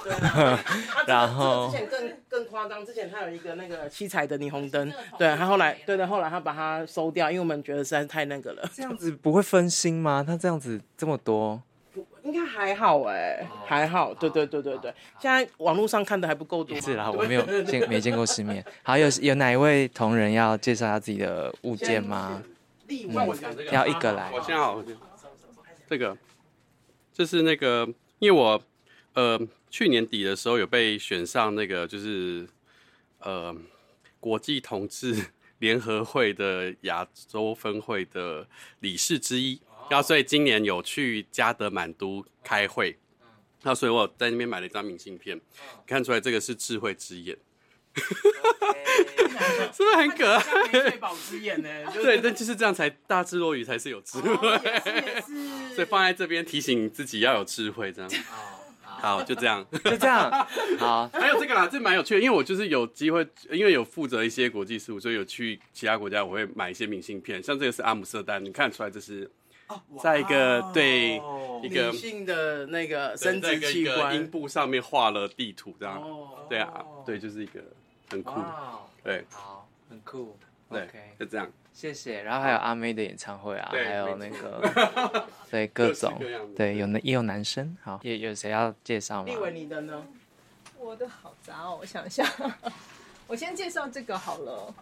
[1.07, 8.69] 然后之前更更夸张，之前他有一个那个七彩的霓虹灯，对，他后来，对对，后来他把它收掉，因为我们觉得实在是太那个了。
[8.75, 10.25] 这样子不会分心吗？
[10.27, 11.63] 他这样子这么多，
[12.25, 14.93] 应该还好哎，还好，对对对对对。
[15.21, 16.77] 现在网络上看的还不够多。
[16.81, 18.65] 是啦，我没有 见没见过世面。
[18.83, 22.43] 好，有有哪一位同仁要介绍他自己的物件吗？
[22.89, 23.17] 嗯，
[23.71, 24.29] 要一个来。
[24.35, 24.83] 我先好，
[25.89, 26.17] 这个。
[27.19, 27.85] 就是那个，
[28.21, 28.63] 因为我
[29.15, 29.37] 呃
[29.69, 32.49] 去年底的时候有被选上那个，就是
[33.19, 33.53] 呃
[34.21, 35.27] 国际同志
[35.59, 38.47] 联合会的亚洲分会的
[38.79, 42.97] 理事之一，然后所以今年有去加德满都开会，
[43.63, 45.41] 那所以我在那边买了一张明信片，
[45.85, 47.37] 看出来这个是智慧之眼。
[49.73, 50.41] 是不是很可爱？
[50.71, 51.69] 翠宝之眼呢？
[51.95, 54.59] 对，但就是这样才大智若愚才是有智慧。
[55.75, 58.11] 所以放在这边提醒自己要有智慧，这样。
[59.01, 60.29] 好，就这样，就这样。
[60.77, 67.41] 好，还有这个啦，这蛮有趣的，因为我就是有机会，因为有负责一些国际事务，所以有去其他国家，我会买一些明信片。
[67.41, 69.31] 像这个是阿姆斯特丹，你看出来这是
[70.01, 71.17] 在一个对
[71.63, 76.03] 一个女性的那个生殖器官阴部上面画了地图，这样。
[76.49, 77.61] 对啊，对，就是一个
[78.11, 78.41] 很酷。
[79.03, 80.37] 对，好，很酷。
[80.71, 81.51] 对，就这样。
[81.73, 82.23] 谢谢。
[82.23, 86.19] 然后还有阿妹的演唱会啊，还有那个， 对各种，
[86.57, 87.77] 对有那也有男生。
[87.83, 89.25] 好，有有谁要介绍吗？
[89.27, 90.07] 立伟，你的呢？
[90.79, 92.25] 我的好杂哦，我想一下，
[93.27, 94.75] 我先介绍这个好了。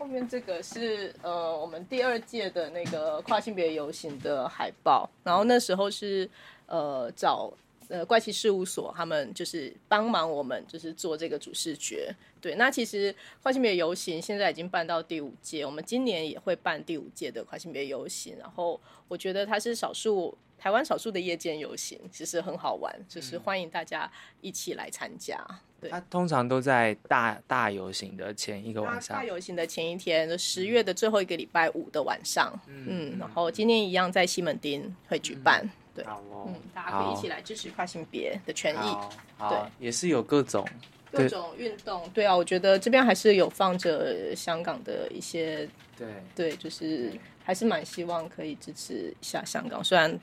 [0.00, 6.28] 后面这个是呃我们第二届的那个跨性别游行的海报，然后那时候是
[6.64, 7.52] 呃找
[7.88, 12.10] 呃怪奇事务所他们就是帮忙我们就是做这个主视觉。
[12.40, 18.34] 对，那其实跨性别游行现在已经办到第五届，我们今年也会办第五届的跨性别游行。
[18.38, 24.10] 然后我觉得它是少数台湾少数的夜间游行，其实很好玩，就是欢迎大家
[24.40, 25.46] 一起来参加。
[25.80, 32.52] 对，它通常都在大大游行的前一个晚上，大游行的前一天，就十月的最后一个礼拜五的晚上。
[32.66, 35.62] 嗯，嗯，然后今年一样在西门町会举办。
[35.64, 38.96] 嗯、对，哦、嗯，大家可以一起来支持跨性别的权益。
[39.38, 40.66] 对，也是有各种。
[41.12, 47.12] 各种运动，对啊，我觉得这边还是有放着香港的一些，对对，就是
[47.42, 49.82] 还是蛮希望可以支持一下香港。
[49.82, 50.16] 虽然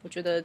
[0.00, 0.42] 我觉得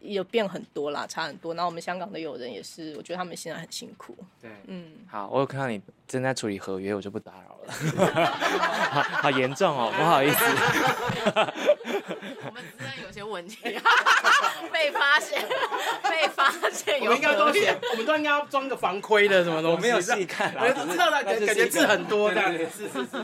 [0.00, 1.54] 有变很多啦，差很多。
[1.54, 4.16] 然后我们香港的友人也是，我觉得他们现在很辛苦。
[4.40, 7.72] 对，嗯，好，我有看到你正在处理合约，我就不打扰了。
[8.90, 10.44] 好好严重哦，不好意思。
[12.46, 13.58] 我们之间有些问题，
[14.72, 15.42] 被发现，
[16.02, 17.00] 被发现。
[17.00, 19.76] 我们应该都写，我们都应该要装个防窥的什么东西。
[19.76, 22.50] 我没有细看，我知道了，感觉字很多这样。
[22.52, 23.18] 是是是是是是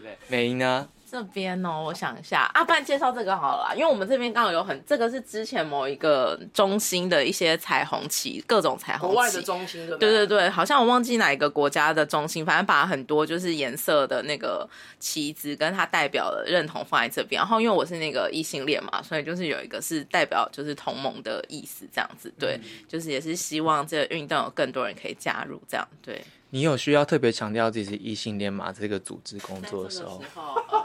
[0.00, 0.18] 是。
[0.26, 0.88] 美英呢？
[1.10, 9.14] 这边哦，我想一下，阿、啊、半介绍这个好了啦，因为我们这边刚好有很，这个是之前某一个中心的一些彩虹旗，各种彩虹旗。
[9.14, 14.68] 国外的中心对，对对对，好像我忘记哪一个国家的中心，反正把很多就是颜色的那个
[14.98, 17.40] 旗子跟它代表的认同放在这边。
[17.40, 22.32] 然后因为我是那个异性恋嘛，所以就是有一个是代表就是同盟的意思，这样子。
[22.38, 26.22] 对，嗯、就是也是希望这个运动有更多人可以加入，这样对。
[26.50, 28.72] 你有需要特别强调自己是异性恋吗？
[28.72, 30.22] 这个组织工作的时候，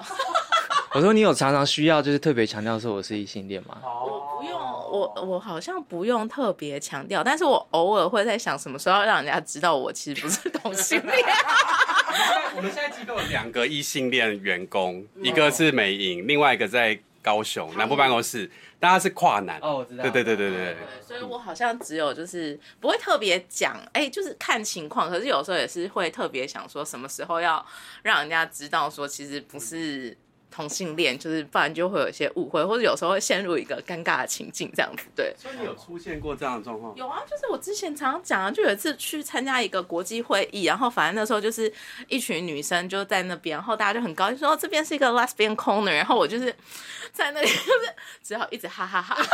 [0.93, 3.78] 我说你有常常需要就是特别强调说我是异性恋吗？
[3.84, 11.26] 我不用，我我好像不用特别强调，但是我偶尔会在想什么时候要让人家知道我其实不是同性恋。
[12.56, 18.51] 我们现在机构有两个异性恋员工，一个是美影，另外一个在高雄南部办公室。
[18.79, 20.03] 大家是跨男哦，我知道。
[20.03, 25.09] 对对对对对，对，所以我好像只有就是不会特别讲，哎、欸，就是看情况。
[25.09, 27.65] 可是有时候也是会特别想说，什么时候要
[28.03, 30.15] 让人家知道说，其实不是。
[30.54, 35.06] 同性恋就是，不然就会有一些误会，或者有时候会陷入一个尴尬的情境，这样子。
[35.16, 36.96] 对，所以你有出现过这样的状况？
[36.96, 41.74] 有啊，就是我之前常常讲啊，就有一次去参加一个国际会议，然后反正那时候就是
[42.08, 46.56] 一群女生就在那边，然后大家就很高兴说这边是一个 lesbian corner，然后我就是
[47.12, 49.24] 在那里就是只好一直哈哈哈，哈，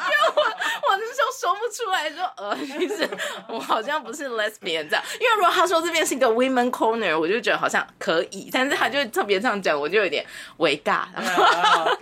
[0.00, 3.06] 因为我我那时候说不出来说呃，其实
[3.48, 9.57] 我好像不是 lesbian 这样，因为如果他说这边是一个 women corner，我就觉得好像可以，但是他就特别这样。
[9.60, 10.24] 讲我就有点
[10.58, 11.06] 微尬，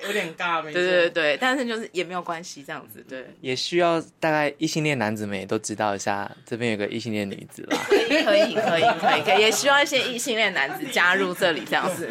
[0.05, 0.81] 有点尬，没错。
[0.81, 3.27] 对对对，但是就是也没有关系，这样子对。
[3.41, 7.79] 也需要大概异性恋男子们也都知道一下，这边有个异性恋女子啦。
[7.89, 12.09] 可以可以可以可以可以，也需要一些异性恋男子加入这里，这样子。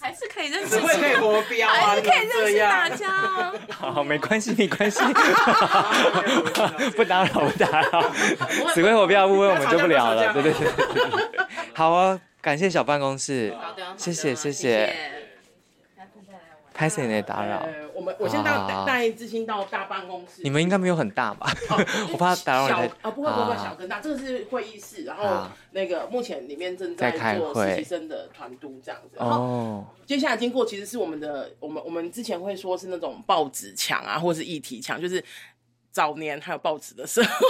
[0.00, 3.52] 还是可以认识，可以国标啊，还是可以认识大家。
[3.70, 5.00] 好，没关系没关系，
[6.94, 8.12] 不打扰不打扰。
[8.74, 10.68] 死灰活标误会我们就不聊了，对对对。
[11.72, 12.20] 好啊。
[12.44, 13.56] 感谢小办公室，
[13.96, 14.94] 谢谢谢谢。
[16.74, 17.66] 拍谢你打扰。
[17.94, 20.42] 我们我先带带志兴到大办公室。
[20.42, 21.50] 你们应该没有很大吧？
[22.12, 22.90] 我怕打扰你。
[23.00, 23.98] 啊，不会不会，小跟大。
[23.98, 29.16] 这个是会议室，然后那个目前里面正在做实习生的团督这样子。
[29.18, 29.86] 哦。
[30.04, 35.24] 接下来经过其实是我们的，我们我们之前会说是那种报纸墙啊，或是议题墙，就是
[35.94, 37.46] 早年还有报纸的时候。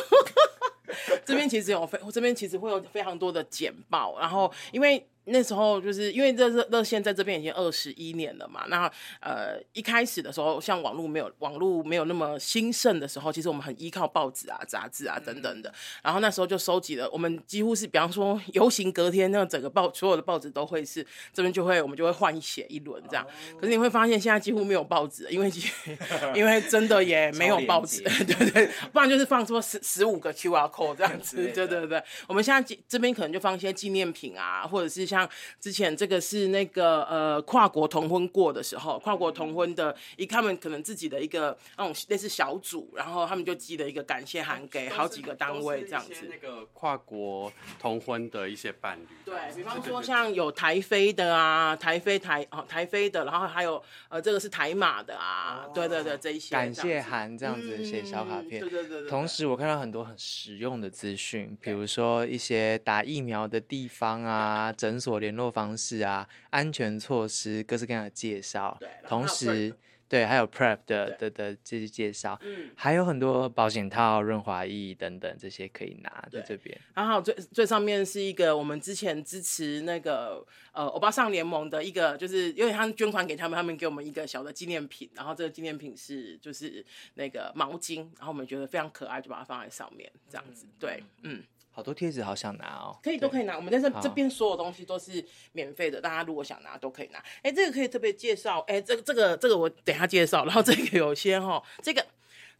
[1.26, 5.04] 这边其实有非，这边其实会有非常多的简报，然后因为。
[5.26, 15.72] 那时候就是因为热热热线在这边已经二十一年了嘛，那呃一开始的时候，像网络没有网络没有那么兴盛的时候，其实我们很依靠报纸啊、杂志啊等等的。
[16.02, 23.26] 然后那时候就收集了，我们几乎是比方说 游行隔天，那整个报所有的报纸都会是这边就会我们就会换写一轮这样。
[23.58, 25.50] 可是你会发现现在几乎没有报纸，因为
[26.34, 32.02] 因为真的也没有报纸， 对，对对，不然就是放出十十五个 QR code 这样子，对对对。
[32.26, 35.28] 我们现在这边可能就放一些纪念品啊，或者是像。
[35.60, 46.28] 之前这个是那个呃跨国同婚过的时候，跨国同婚的一他们可能自己的一个那种类似小组，然后他们就寄了一个感谢函给好几个单位这样子。
[46.28, 58.60] 那个跨国同婚的一些伴侣，对，比方说像有台飞的啊，台飞台哦台飞的，然后还有呃这个是台马的啊，对对对这一些感谢函这样子写小卡片。
[58.60, 59.08] 对对对。
[59.08, 68.76] 同时我看到很多很实用的资讯，比如说一些打疫苗的地方啊，诊所联络方式啊，安全措施，各式各样的介绍。
[68.80, 69.74] 对，同时。
[70.06, 76.78] 对，还有 Prep 的的的这些介绍，嗯，还有很多保险套、润滑液等等这些可以拿在这边。
[76.94, 85.10] 然后最最上面是一个我们之前支持那个呃欧巴上联盟的一个，就是因为他们捐款给他们，他们给我们一个小的纪念品。
[85.14, 86.84] 然后这个纪念品是就是
[87.14, 90.66] 那个毛巾，然后我们觉得非常可爱，就把它放在上面这样子。
[90.78, 91.42] 对，嗯。
[91.74, 92.96] 好多贴纸，好想拿哦！
[93.02, 93.56] 可以，都可以拿。
[93.56, 95.22] 我们在这这边所有东西都是
[95.52, 97.18] 免费的，大家如果想拿都可以拿。
[97.42, 98.60] 哎，这个可以特别介绍。
[98.68, 100.44] 哎，这个这个这个我等下介绍。
[100.44, 102.06] 然后这个有些哈，这个。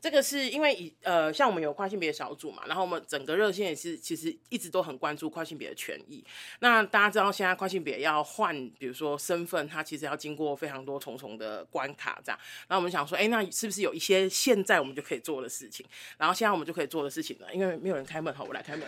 [0.04, 6.22] 这个是因为以呃，像我们有跨性别小组嘛，然后我们整个热线也是其实一直都很关注跨性别的权益。
[6.60, 12.38] 那大家知道现在跨性别要换，比如说身份，它其实要经过非常多重重的关卡，这样。
[12.68, 15.86] 然后我们想说，哎，那是不是有一些现在我们就可以做的事情？
[16.18, 17.46] 然后现在我们就可以做的事情呢？
[17.54, 18.86] 因为没有人开门，好，我来开门。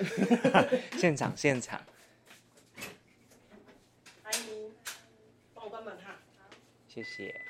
[0.99, 1.83] 现 场现场，
[4.23, 4.71] 欢迎，
[5.55, 6.19] 帮我关门哈。
[6.87, 7.41] 谢谢。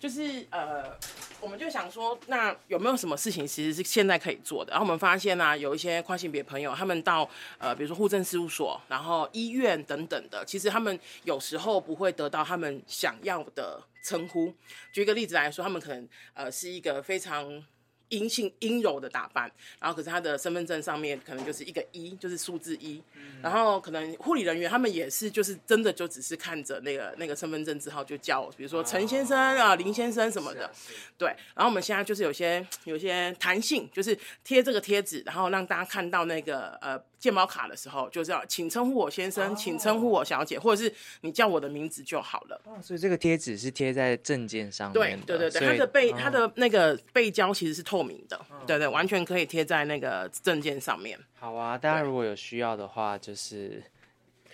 [0.00, 0.98] 就是呃。
[1.42, 4.70] 我们就想说，那有没有什么事情其实是现在可以做的？
[4.70, 7.28] 然后我们发现呢、啊，有一些跨性别朋友，他们到
[7.58, 14.54] 呃，比如说户政事务所，然后医院等等的，其实他们有时候不会得到他们想要的称呼。
[14.92, 17.64] 举一个例子来说，他们可能呃是一个非常。
[18.12, 19.50] 阴性阴柔的打扮，
[19.80, 30.70] 然后可是他的身份证上面可能就是一个一，就是数字一，嗯，然后可能护理人员他们也是，就是真的就只是看着那个那个身份证字号就叫，比如说陈先生啊、林先生什么的，
[31.16, 31.28] 对。
[31.54, 37.02] 然后我们现在就是有些有些弹性，就是贴这个贴纸，然后让大家看到那个呃。
[37.22, 42.60] 健保卡的时候，就是要请称呼我先生，请称呼我小姐，或者是你叫我的名字就好了。
[42.64, 45.38] 哦，所以这个贴纸是贴在证件上面的。
[45.38, 51.16] 对对对对，它的背它的那个背胶其实是透明的，对对，完全可以贴在那个证件上面。
[51.38, 53.80] 好啊，大家如果有需要的话，就是。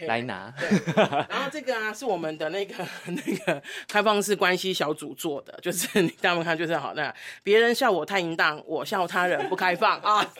[0.07, 0.53] 来拿，
[0.95, 10.25] 然后这个啊是我们的那个 那个开放式关系小组做的，就是你大家看就是好，那别人笑我太淫荡，我笑他人不开放啊。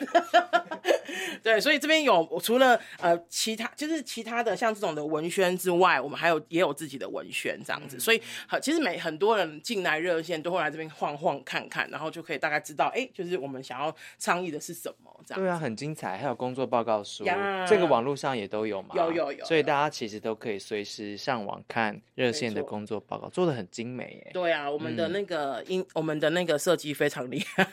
[1.41, 8.21] 对，所以这边有除了呃其他就是其他的像这种的文宣之外，我们还有也有自己的文宣这样子，所以
[8.61, 15.41] 其实每很多人进来热线都会来这边晃晃看看，然后就可以大概知道，哎，就是我们想要倡议的是什么这样。
[15.41, 17.23] 对啊，很精彩，还有工作报告书，
[17.67, 18.89] 这个网络上也都有嘛？
[18.95, 19.45] 有有有。
[19.49, 24.31] 所以大家其实都可以随时上网看热线的工作报告，做的很精美耶。
[24.31, 27.67] 对啊，我们的那个音，嗯、我们的那个设计非常厉害。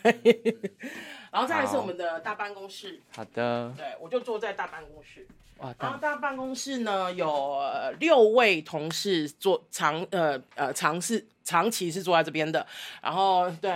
[1.30, 2.98] 然后再来是我们的大办公室。
[3.14, 3.70] 好的。
[3.76, 5.26] 对，我就坐在大办公室。
[5.58, 7.60] 哇，然后大办公室呢有
[8.00, 12.66] 六位同事坐长呃呃长是长期是坐在这边的，
[13.02, 13.70] 然后对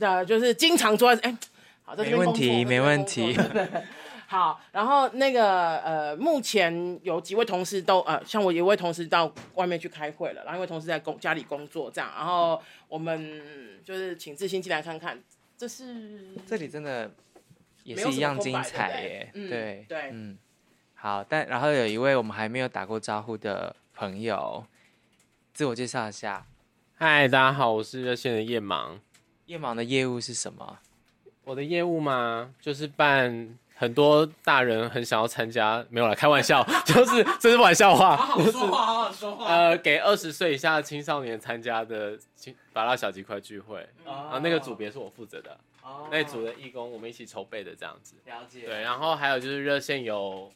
[0.00, 1.38] 呃就是经常坐在哎，
[1.84, 3.38] 好，这边没问题没问题。
[4.34, 13.40] 好，然后那个呃，目前有几位同事都呃，像我有一位同事到外面去开会了，然后一位同事在工家里工作这样，然后我们
[13.84, 15.22] 就是请志兴进来看看，
[15.56, 17.08] 这是这里真的
[17.84, 20.36] 也是一样精彩耶，对对，对嗯，
[20.96, 24.66] 好，但然后有一位我们还没有打过招呼的朋友，
[25.52, 26.44] 自我介绍一下，
[26.96, 28.98] 嗨，大家好，我是热线的叶芒，
[29.46, 30.80] 叶芒的业务是什么？
[31.44, 32.52] 我的业务吗？
[32.60, 33.56] 就是办。
[33.76, 38.16] 很多大人很想要参加，没有啦，开玩笑， 就是这是玩笑话。
[38.16, 39.46] 好好说话，好好说话。
[39.46, 45.58] 呃，给二十岁以下的青少年参加的青芭乐小鸡块聚会，然后那个组别是我负责的，
[46.10, 48.14] 那组的义工我们一起筹备的这样子。
[48.24, 48.66] 了解。
[48.66, 50.50] 对，然后还有就是热线有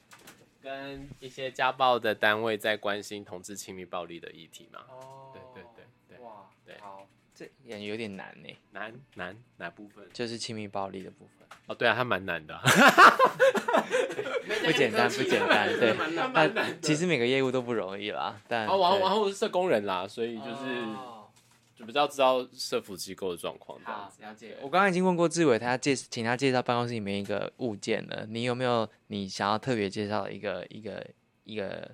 [0.63, 4.81] 跟一些家暴的单位在关心同志亲密暴力的议题嘛。
[4.89, 5.31] 哦。
[5.33, 5.85] 对对对
[6.17, 6.25] 对。
[6.25, 6.77] 哇，对。
[6.81, 7.07] 好，
[7.39, 8.49] 这也有点难呢。
[8.73, 10.05] 难难哪部分？
[10.13, 11.47] 就是亲密暴力的部分。
[11.69, 12.63] 哦，对啊，他蛮难的，啊，
[14.65, 15.95] 不简单，不简单，对，
[16.35, 18.41] 但其实每个业务都不容易啦。
[18.49, 20.87] 但啊，然后然后是社工人啦，所以就是
[21.77, 23.79] 就比较知道社福机构的状况。
[23.85, 24.57] 好，了解。
[24.63, 28.27] 我刚刚已经问过志伟，他介请他介绍办公室里面一个物件了。
[28.29, 31.07] 你有没有你想要特别介绍的一个一个
[31.45, 31.91] 一个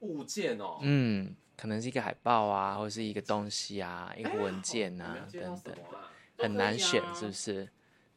[0.00, 0.78] 物件哦？
[0.82, 5.74] 嗯，可能是一个海报啊，或者是一个东西啊，一个文件啊等等，
[6.38, 7.68] 很难选，是不是？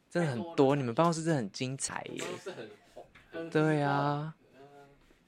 [0.08, 2.22] 真的很多，你们办公室真的很精彩耶！
[3.50, 4.34] 对啊，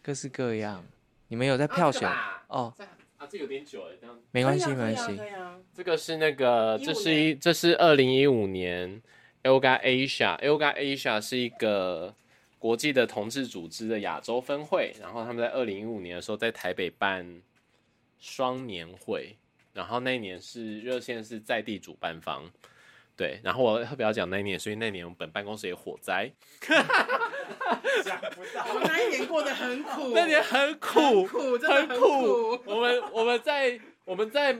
[0.00, 0.84] 各式各样。
[1.26, 2.72] 你你们有在票选、啊、哦？
[3.18, 5.20] 啊，这有点久哎，这样没关系，没关系。
[5.74, 9.02] 这个是那个，15这是一，这是二零一五年
[9.42, 12.14] ILGA Asia，ILGA Asia 是一个
[12.60, 17.42] 国际的同志组织的亚洲分会，然后他们在二零一五年的时候在台北办
[18.24, 19.36] 双年会，
[19.74, 22.50] 然后那一年是热线是在地主办方，
[23.14, 26.32] 对，然后我特别要讲那一年，所以那年我们本办公室也火灾，
[28.02, 32.58] 想不到，我们那一年过得很苦， 那年很苦，很苦，真的很苦。
[32.64, 34.58] 我们我们在我们在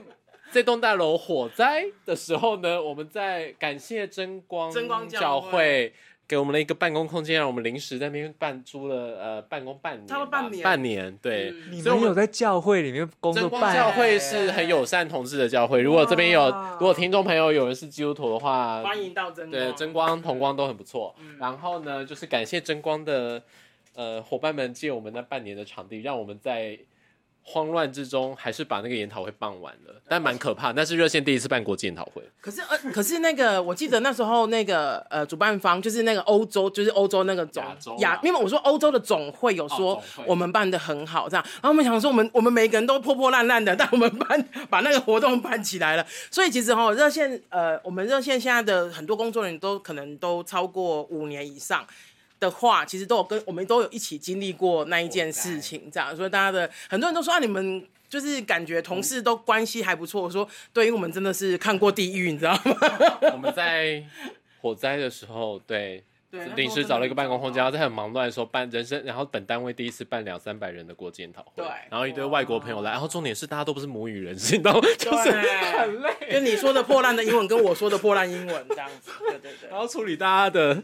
[0.51, 5.91] 这栋大楼火灾的时候呢，我们在感谢真光真光教教会
[6.27, 10.63] 给我们了一个办公空间，让我们临时在那边办租了呃办公半年吧，差不多半年。
[10.63, 11.51] 半年对。
[11.81, 21.15] 所以我们有在教会里面工作真光教会是很友善同志的教会，如果这边有如果听众朋友有人是基督徒的话，欢迎到真光，对，真光、同光都很不错。
[21.19, 21.37] 嗯。
[21.39, 23.41] 然后呢，就是感谢真光的
[23.93, 26.77] 呃伙伴们借我们那半年的场地，让我们在
[27.47, 30.71] 慌乱之中还是把那个研讨会办完了，但蛮可怕。
[30.71, 37.63] 那是热线第一次办国际研讨会，可是呃，可是那个我记得那时候那个呃主办方就是那个欧洲，就是欧洲那个总
[37.99, 51.85] 亚因为我说欧洲的总会有说我们办的很好这样，然后我们想说我们我们每个人都破破烂烂的， 但我们办把那个活动办起来了，所以其实哈热线呃我们热线现在的很多工作人员都可能都超过五年以上。
[52.45, 60.21] 的话，其实都有跟我们都有一起经历过那一件事情，这样，所以大家的很多人都说啊，你们就是感觉同事都关系还不错。
[60.21, 62.77] 我说，对，因为我们真的是看过地狱，你知道吗？
[63.33, 64.03] 我们在
[64.61, 74.81] 火灾的时候，对，对临时找了一个办公空间，然后在很忙乱的时候办人生，然后本单位第一次办两三百人的国际研讨会，对然后一堆外国朋友来，然后重点是大家都不是母语人士，你知道吗？
[74.97, 80.83] 就是很累， 跟你说的破烂的英文跟我说的破烂英文这样子，对对对，然后处理大家的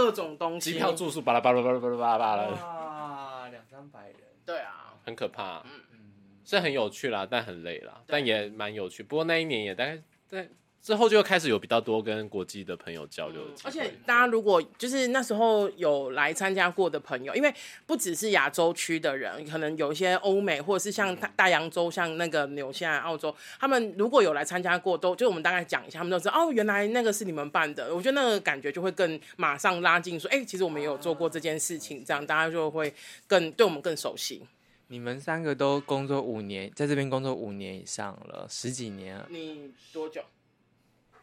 [0.00, 5.70] 各种东西，机票、住宿，巴拉巴拉巴拉巴拉巴拉巴拉，哇，两三百人，对啊，很可怕，嗯。
[5.92, 5.96] 嗯。
[6.42, 9.02] 是很有趣啦，但很累啦，但也蛮有趣。
[9.02, 10.48] 不过那一年也大概在
[10.82, 17.54] 之后就开始有比较多跟国际的朋友交流而且大家如果就是那时候有来参加过的朋友，因为
[17.86, 27.94] 不只是亚洲区的人，可能有一些欧美或者是像大大洋洲，像那个纽西兰、澳洲，他们如果有来参加过，都就我们大概讲一下，他们都知道哦，原来那个是你们办的。
[27.94, 32.92] 我觉得那个感觉就会更马上拉近，说哎、欸，其实我们也有做过这件事情，这样大家就会
[33.26, 34.42] 更对我们更熟悉。
[34.88, 39.26] 你们三个都工作五年，在这边工作五年以上了，十几年了。
[39.28, 40.22] 你多久？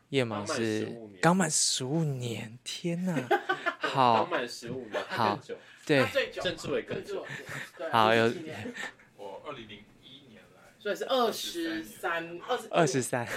[0.09, 1.19] 叶芒是刚满15年。
[1.21, 3.27] 刚满十五年，天哪！
[3.79, 4.23] 好。
[4.23, 5.39] 刚，满十五年，好
[5.85, 6.05] 对。
[6.41, 7.25] 郑志伟更久，
[7.91, 8.31] 好有
[9.15, 13.27] 我二零零一年来，所以是二十三、二十二十三，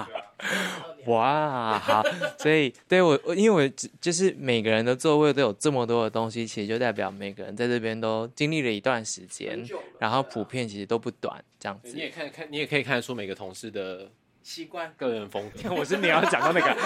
[1.06, 2.02] 哇，好，
[2.38, 9.62] 所以对我，我因为我只就是每个人的座位都有这么多的东西，其实就代表每个人在这边都经历了一段时间
[9.98, 11.92] 然后普遍其实都不短，这样子。
[11.94, 14.10] 你也看看，你也可以看得出每个同事的
[14.42, 14.92] 习惯。
[14.96, 15.70] 个人风格。
[15.74, 16.76] 我是你要讲到那个，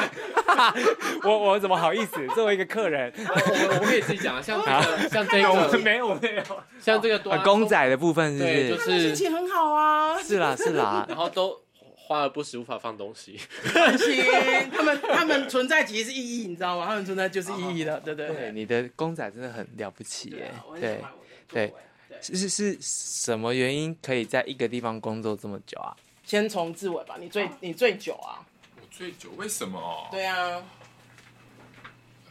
[1.28, 2.26] 我我怎么好意思？
[2.34, 6.42] 作为一个客人，我我我可以自己讲啊，像这个，像这个，没有没有，
[6.80, 8.68] 像这个多啊，公仔的部分是是？
[8.68, 11.60] 就是心情很好啊，是啦是啦，然后都
[11.94, 13.38] 花而不实，无法放东西。
[13.62, 14.22] 放心，
[14.74, 16.86] 他们他们存在其实是意义，你知道吗？
[16.86, 18.52] 他们存在就是意义的，对对对，对。
[18.52, 21.00] 你的公仔真的很了不起耶对
[21.48, 21.72] 对。
[22.20, 25.92] 是是是什么原因可以在一个地方工作这么久啊？
[26.24, 28.44] 先从志伟吧，你最你最久啊？
[28.76, 30.08] 我最久为什么？
[30.10, 30.62] 对啊，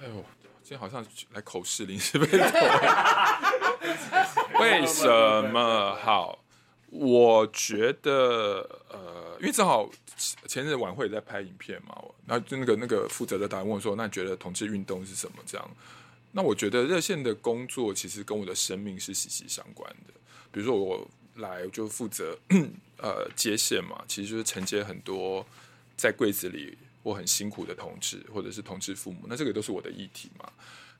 [0.02, 0.26] 哎呦，
[0.64, 2.46] 今天好像来口试临时被投。
[4.60, 5.08] 为什
[5.54, 5.96] 么？
[6.02, 6.40] 好，
[6.90, 9.90] 我觉得呃，因为正好
[10.48, 15.72] 前日晚会也在拍影片嘛，然后就那个那个负责的导演问我说：“那你觉得同志运动是什么？”这样，
[16.32, 20.14] 那我觉得热线的工作其实跟我的生命是息息相关的。
[20.52, 22.38] 比如说我来就负责
[23.04, 25.46] 呃接线嘛，其实就是承接很多
[25.98, 30.50] 在柜子里或很辛苦的同志，或者是同志父母，那这个都是我的议题嘛。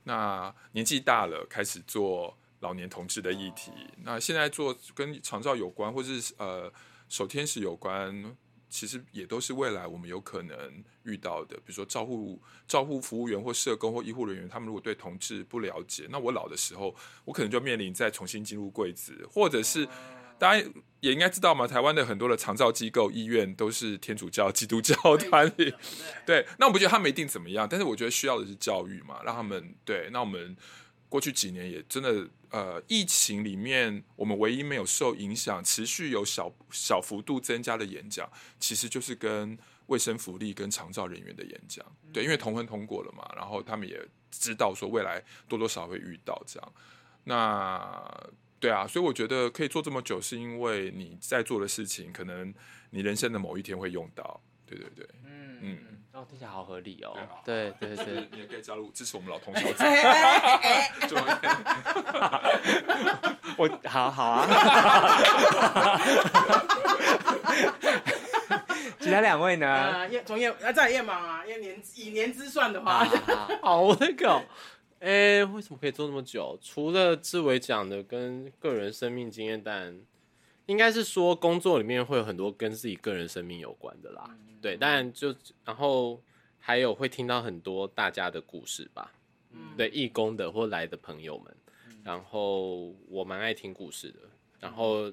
[0.04, 3.72] 那年纪大了，开始做老年同志的议题。
[4.02, 6.70] 那现在做跟长照有关，或是呃
[7.08, 8.36] 守天使有关，
[8.68, 11.56] 其实也都是未来我们有可能遇到的。
[11.56, 12.38] 比如说照护
[12.68, 16.94] 照护服务员或社工或医护人员，他们如果对同志不了解，那我老的时候，
[17.24, 19.88] 我可能就面临再重新进入柜子，或者是。
[20.38, 20.70] 大家
[21.00, 25.74] 也应该知道嘛，台湾的很多的长照机构、医院都是天主教、基督教团体。
[26.24, 30.08] 对，那我不觉得他们一定怎么样，但是我觉得需要的是教育嘛，让他们对。
[30.12, 30.56] 那我们
[31.08, 38.26] 过去几年也真的，呃，疫情里面我们唯一没有受影响、持续有小小幅度增加的演讲，
[38.58, 39.58] 其实就 是跟
[39.88, 41.84] 卫生福利跟长照人员的演讲。
[42.14, 46.72] 对，因为同婚通过了嘛，然后他们也知道说未来多多少少会遇到这样。
[47.24, 48.30] 那。
[48.64, 52.54] 对啊，所以我觉得可以做这么久，是因为你在做的事情，可能
[52.88, 54.40] 你人生的某一天会用到。
[54.64, 55.78] 对对对，嗯嗯，
[56.12, 57.14] 哦，听起来好合理哦。
[57.44, 59.84] 对对对对，你也可以加入支持我们老同小子。
[63.58, 64.48] 我好好啊。
[68.98, 69.66] 其他两位呢？
[69.66, 73.06] 呃，叶从业，那再叶芒啊，因为年以年资算的话，
[73.60, 74.42] 好，我那个，
[75.04, 76.58] 哎，为什么可以做那么久？
[76.62, 79.94] 除了志伟讲的跟个人生命经验，但
[80.66, 84.24] 应该是说工作里面会有很多跟自己个人生命有关的啦。
[84.30, 85.34] 嗯、对，但就
[85.64, 86.20] 然后
[86.58, 89.12] 还有会听到很多大家的故事吧。
[89.50, 91.54] 嗯，对，义工的或来的朋友们，
[91.88, 94.20] 嗯、然后我蛮爱听故事的，
[94.60, 95.12] 然后。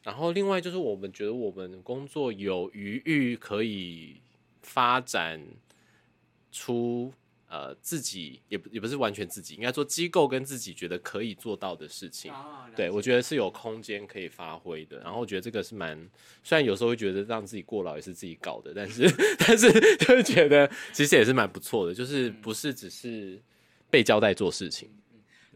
[0.00, 4.22] 然后，另外就是我们觉得我们工作有余裕可以
[4.62, 5.44] 发展
[6.50, 7.12] 出
[7.48, 12.32] 呃自己也不也不是完全自己，应该说机构跟自己觉得可以做到的事情。
[12.76, 14.98] 对，我觉得是有空间可以发挥的。
[15.00, 15.98] 然后我觉得这个是蛮，
[16.44, 23.40] 虽然有时候会觉得让自己过劳也是自己搞的，但是 但是就是觉得其实也是蛮不错的，就是不是只是
[23.90, 24.90] 被交代做事情。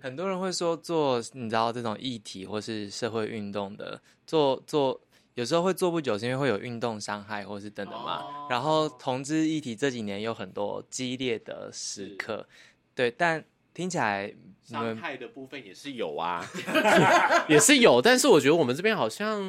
[0.01, 5.01] 很多人会说做你知道这种议题或是社会运动的做做
[5.35, 8.19] 有时候会做不久，是因为会有运动伤害或是等等嘛。
[8.19, 8.53] Oh.
[8.53, 12.47] 然后同志议题这几年有很多激烈的时刻，是
[12.95, 16.45] 对，但听起来伤害的部分也是有啊，
[17.49, 18.03] 也是有。
[18.03, 19.41] 但是我觉得我们这边好像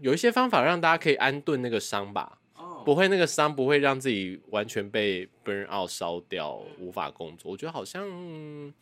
[0.00, 2.84] 有一些方法让大家可以安顿那个伤吧，oh.
[2.84, 7.50] 不会那个伤不会让自己完全被 burn out 烧掉，无法工作。
[7.50, 8.72] 我觉得好像。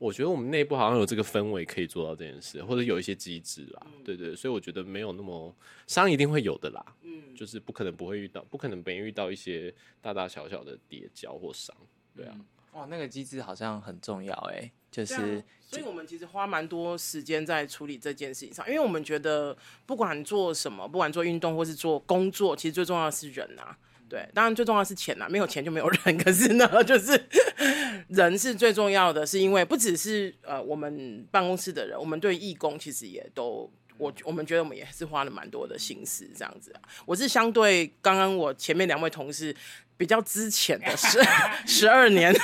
[0.00, 5.54] 我觉得我们内部好像有这个氛围可以做到这件事，或者有一些机制啦，嗯、对对，所以我觉得没有那么
[5.86, 11.76] 伤一定会有的啦，嗯，就是不可能不会遇到，不可能没遇到一些大大小小的跌跤或伤，
[12.16, 12.34] 对啊，
[12.72, 23.76] 哇，那个机制好像很重要哎、欸，就是，啊、所以我们其实花蛮多时间在处理这件事情上，因为我们觉得不管做什么，不管做运动或是做工作，其实最重要的是人啊。
[24.10, 26.18] 对，当然最重要的是钱呐，没有钱就没有人。
[26.18, 27.18] 可是呢，就是
[28.08, 36.82] 人是最重要的，是因为不只是呃我们办公室的人，我们对义工其实也都，我我们觉得我们也是花了蛮多的心思这样子啊。
[37.06, 39.54] 我是相对刚刚我前面两位同事
[39.96, 41.20] 比较之前的十
[41.64, 42.34] 十二年，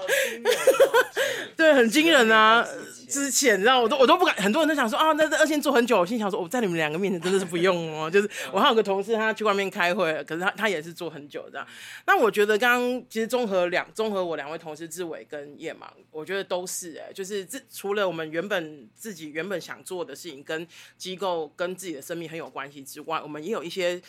[0.00, 2.66] 好惊人哦，对，很惊人啊。
[3.10, 8.08] 之前，你知道，我都我都不敢，很多人都想说啊，那这二线做很久，我心想说，我在你们两个面前真的是不用哦。
[8.08, 11.66] 就是我还有个同事，他去外面开会，可是他他也是做很久这样。
[12.06, 20.64] 那我觉得刚刚其实综合两综合我两位同事志伟跟叶芒，我觉得都是哎、欸，就是这除了我们原本自己原本想做的事情跟
[20.96, 24.00] 机构跟自己的生命很有关系之外，我们也有一些。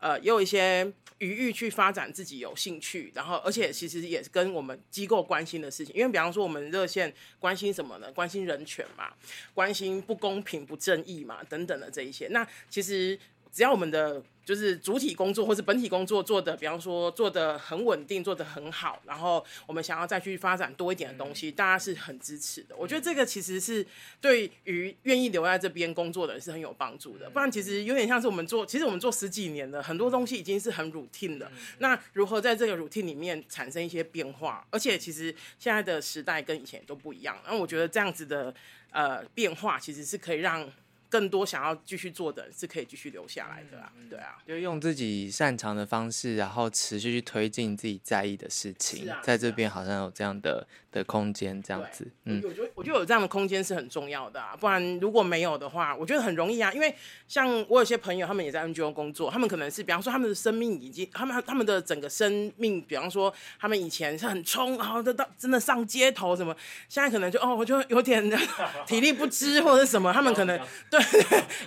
[0.00, 8.10] 呃，也有一些余裕去发展自己有兴趣，然后而且其实也是跟我们机构关心的事情，因为比方说我们热线关心什么呢？
[8.12, 9.12] 关心人权嘛，
[9.52, 12.26] 关心不公平不正义嘛，等等的这一些。
[12.28, 13.18] 那其实
[13.52, 14.22] 只要我们的。
[14.42, 22.74] 就是主体工作或是本体工作做的，比方说做的很稳定，做的很好，然后我们想要再去发展多一点的东西，大家是很支持的。
[22.76, 23.86] 我觉得这个其实是
[24.20, 27.30] 对于愿意留在这边工作的人是很有帮助的。
[27.30, 31.48] 不然其实有点像是我们做，其实我们做十几年了，很多东西已经是很 routine 的。
[31.78, 34.66] 那如何在这个 routine 里面产生一些变化？
[34.70, 37.38] 而且其实现在的时代跟以前都不一样。
[37.44, 38.52] 然后我觉得这样子的
[38.90, 40.68] 呃变化，其实是可以让。
[41.10, 56.94] 更多想要继续做的是可以继续留下来的啊，对啊，就用自己擅长的方式，然后持续去推进自己在意的事情，在这边好像有这样的的空间，这样子，嗯，我觉得我觉得有这样的空间是很重要的啊，不然如果没有的话，我觉得很容易啊，因为
[57.28, 66.54] 像我有些朋友，他们也在 NGO 工作，他们可能是比方说他们的生命已经，他们他们的整个生命，比方说他们以前是很冲，然后到真的上街头什么，
[66.88, 68.28] 现在可能就哦，我就有点
[68.86, 70.58] 体力不支或者什么，他们可能
[70.90, 71.00] 对。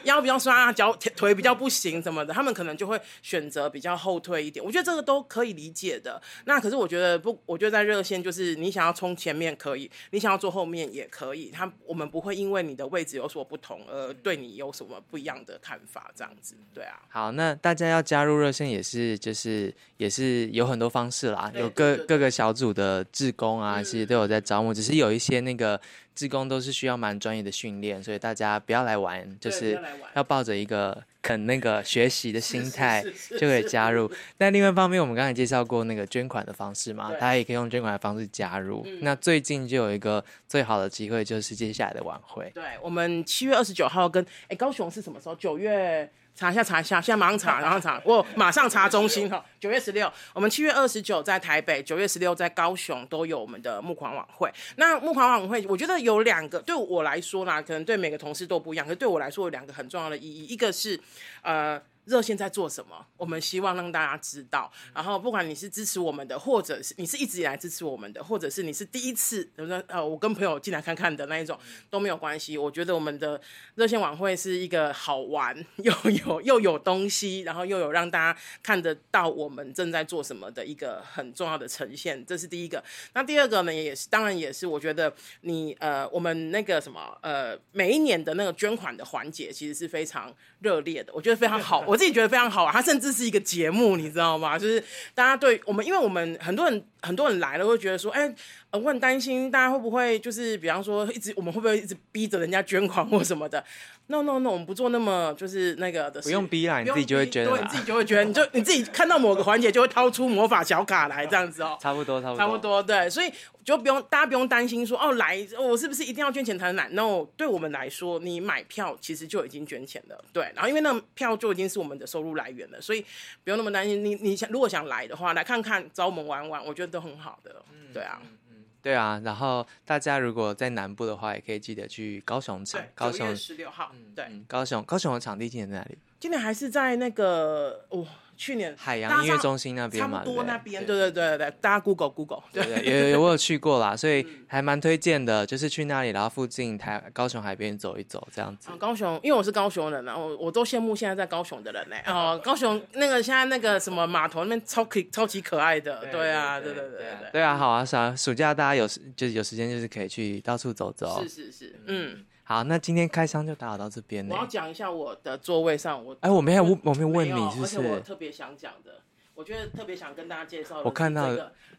[0.04, 4.64] 腰比较酸啊，脚腿比较不行什么的，他们可能就会选择比较后退一点。
[4.64, 6.22] 我觉得这个都可以理解的。
[6.46, 11.50] 那可是我觉得不，我觉得在热线就是你想要冲前面可以，你想要坐后面也可以。
[11.50, 16.56] 他我们不会因为你的位置有所不同而对你有什么不一样的看法，这样子。
[16.74, 17.02] 对啊。
[17.10, 25.80] 好，那大家要加入热线也是就是也是有很多方式啦，有各各个小组的志工啊，其实都有在招募，只是有一些那个。
[26.16, 29.82] 志工都是需要蛮专业的训练，所以大家不要来玩，就是
[30.14, 34.12] 要抱着一个肯那个学习的心态就可以加入。
[34.38, 38.86] 那另外一方面，我们刚才介绍过那个捐款的方式嘛，大家也可以用捐款的方式加入。
[39.02, 42.52] 那最近就有一个最好的机会，就是接下来的晚会。
[42.54, 45.36] 对，我们七月二十九号跟哎高雄是什么时候？
[45.36, 46.08] 九月。
[46.36, 49.44] 查一下，查一下，现在马上查， 然后查，我马上查中心哈。
[49.60, 54.52] 九月十六，我们七月二十九在台北，九月十六在高雄都有我们的募款晚会。
[54.76, 61.00] 那募款晚会，我觉得有两个，对我来说啦，可能对每个同事都不一样，可是对我来说有两个很重要的意义，一个是
[61.42, 61.82] 呃。
[62.06, 63.06] 热线在做什么？
[63.18, 64.72] 我们希望让大家知道。
[64.94, 71.58] 然后，不管你是支持我们的，或者是你是一直以来支持我们的，或者是你是第一次，比如说呃，我跟朋友进来看看的那一种，
[71.90, 72.58] 都没有关系。
[72.58, 73.40] 我觉得我们的
[73.76, 75.94] 热线晚会是一个好玩 又
[76.26, 82.26] 有又有东西，然后又有让大家看得到我们正在做什么的一个很重要的呈现。
[82.26, 82.84] 这是第一个。
[83.14, 90.34] 那第二个呢，也是当然也是我觉得你呃，我们那个什么呃，每一年的那个捐款的环节，其实是非常
[90.64, 91.14] 热烈的。
[91.14, 91.84] 我觉得非常好。
[91.86, 94.58] 我自己觉得非常好啊，它甚至是一个节目，你知道吗？
[94.58, 94.84] 就是
[95.14, 98.36] 大家对我们，因为我们很多人很多人来了，会觉得说，哎、欸，
[98.72, 103.64] 我很担心大家会不会就是，比方说，一直我们会不会一直逼着人家捐款或什么的
[104.08, 113.32] ？No No No，我们不做那么就是那个的，不用逼啦，你自己就会捐，对，你自己就会捐，你就你自己看到某个环节就会掏出魔法小卡来这样子哦，差不多，差不多，差不多，对，所以。
[113.64, 120.22] 就不用大家不用担心说哦，来我是不是一定要捐钱才能来？No，对我们来说，你买票其实就已经捐钱了。
[120.34, 123.00] 对，然后因为那票就已经是我们的收入来源了，所以
[123.46, 124.04] 不用那么担心。
[124.04, 127.66] 你你想如果想来的话，来看看找我们玩玩，我觉得都很好的。
[127.72, 129.20] 嗯，对啊，嗯嗯，对啊。
[129.26, 132.80] 然后大家如果在南部的话，也可以记得去高雄场。
[132.94, 133.92] 高雄十六号。
[133.94, 134.44] 嗯，对。
[134.48, 135.98] 高雄高雄的场地今年在哪里？
[136.20, 138.06] 今年还是在那个哦。
[138.44, 148.70] 去年海洋音乐中心那边嘛，差不多那边，对对对对对，大家 Google Google，对对，有有我有去过啦，所以还蛮推荐的，就是去那里，然后附近台高雄海边走一走这样子。
[148.78, 151.96] 高雄，因为我是高雄人啊，我我都羡慕现在在高雄的人呢。
[152.12, 158.86] 哦，高雄那个现在那个什么码头那边超可超级可爱的，对啊，对对对对对啊，好啊，暑暑假大家有
[159.16, 162.26] 就是有时间就是可以去到处走走，是是是，嗯。
[162.54, 164.24] 好，那今天开箱就打扰到这边。
[164.30, 167.80] 我要讲一下我的座位上，我哎，我没有问，我没有问你，是不是？
[167.80, 169.02] 我特别想讲的，
[169.34, 170.80] 我觉得特别想跟大家介绍。
[170.86, 171.28] 我看到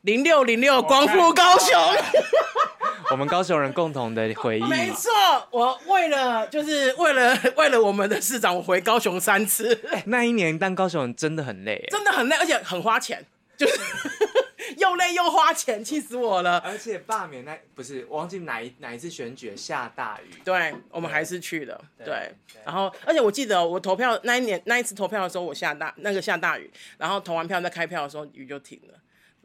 [0.01, 1.81] 零六零六光复高雄，
[3.13, 4.65] 我们高雄人共同的回忆。
[4.65, 5.13] 没错，
[5.53, 9.81] 我为了就是为了 为了我们的市长，我回高雄三次。
[10.07, 13.25] 那一年当高雄人真的很累，真的很累，而且很花钱，
[13.57, 13.79] 就是。
[14.77, 16.59] 又累又花钱，气死我了！
[16.59, 22.07] 而且罢免那不是，我忘记哪一哪一次选举下大雨，对，我们还是去了，对。
[22.07, 28.95] 对对，然后，而且我记得我投票那一年那一次投票的时候，我下大那个下大雨，然后投完票在开票的时候雨就停了，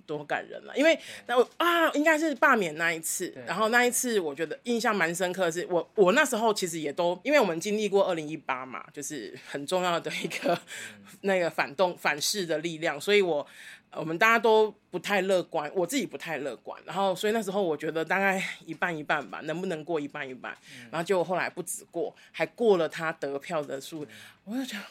[0.05, 0.77] 多感人了。
[0.77, 13.45] 因为那我啊，应该是罢免那一次，然后那一次我觉得印象蛮深刻的是，我我那时候其实也都，因为我们经历过二零一八嘛，就是很重要的一个、嗯、 那个反动反噬的力量，所以我。
[13.91, 24.07] 我们大家都不太乐观，我自己不太乐观，然后所以那时候我觉得大概一半一半吧，能不能过一半一半，嗯、然后结果后来不止过，还过了他得票的数，嗯、
[24.45, 24.83] 我就觉得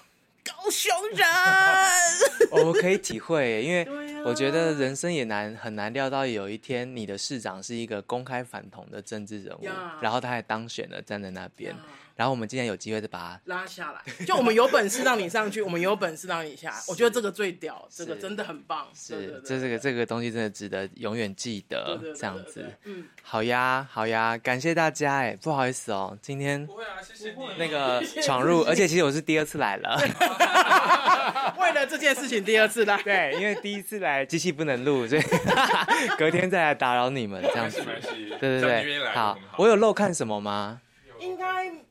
[0.44, 1.26] 高雄人，
[2.64, 3.86] 我可以体会，因为
[4.24, 9.68] 我觉得人生也难很难料到有一天你的市长是一个公开反同的政治人物，
[10.00, 11.74] 然后他还当选了，站在那边。
[12.18, 16.74] 然后我们今天有机会再把它拉下来，就我们有本事让你上去，我们有本事让你下。
[16.88, 18.88] 我觉得这个最屌，这个真的很棒。
[18.92, 21.96] 是，这这个这个东西真的值得永远记得。
[22.16, 25.18] 这样子，嗯，好呀，好呀，感谢大家。
[25.18, 29.96] 哎，不好意思哦，今天不会啊，谢谢你那个闯入，而且其实我是第二次来了，
[31.60, 33.00] 为了这件事情第二次来。
[33.06, 35.22] 对，因为第一次来机器不能录，所以
[36.18, 37.80] 隔天再来打扰你们这样子。
[38.40, 40.80] 对对对，好，我有漏看什么吗？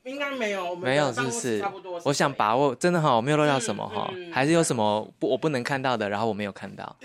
[0.08, 1.64] 应该没有，没有，是不是？
[2.04, 6.96] 我想把握，真的哈，我没有漏掉什么哈，还是有什么不我不能看到的，然后我没有看到。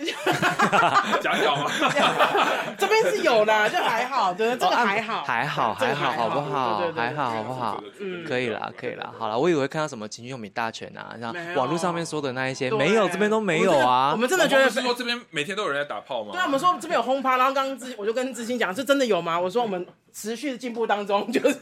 [1.20, 1.70] 讲讲嘛？
[2.78, 6.92] 这边是有的，就还好，对，这个还好，还好，还好，好不好？
[6.94, 7.82] 还好，好不好？
[8.00, 14.12] 嗯，可以了，可以了，好了，我以为看到什么情趣用品大全啊，像网络上面说的那一些，没有，这边都没有啊。
[14.12, 16.30] 我们真的觉得说这边每天都有人在打炮吗？
[16.32, 19.38] 对啊，我们说这边有轰趴，然后刚刚志我就跟志兴讲，是真的有吗？
[19.40, 19.84] 我说我们。
[20.12, 21.58] 持续进步当中， 就是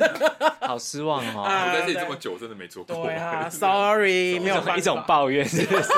[0.60, 1.44] 好失望哦。
[1.44, 3.06] 我在这里这么久，真的没做过。
[3.06, 5.92] 对啊，Sorry， 没有一种抱怨，是不是？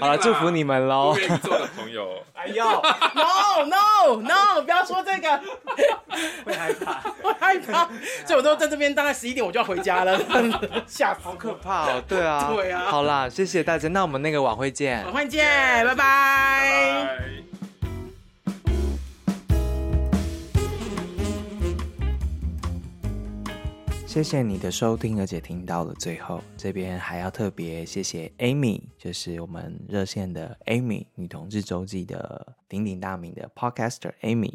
[0.00, 1.14] 好了，祝福你们喽。
[1.18, 5.40] 愿意做的朋友， 哎呦，No No No，不要说这个，
[6.44, 7.88] 会害怕，会害怕。
[8.26, 10.18] 所以我都在这边，大概十一点我就要回家了，
[10.86, 12.02] 吓死，好可怕哦。
[12.08, 12.84] 对啊，对啊。
[12.86, 15.46] 好啦，谢谢大家，那我们那个晚会见，晚会见，
[15.86, 17.55] 拜拜。
[24.16, 34.54] 谢谢你的收听，而且听到了最后，这边还要特别谢谢 Amy，就是我们热线的 Amy，女同志周记的鼎鼎大名的 Podcaster Amy。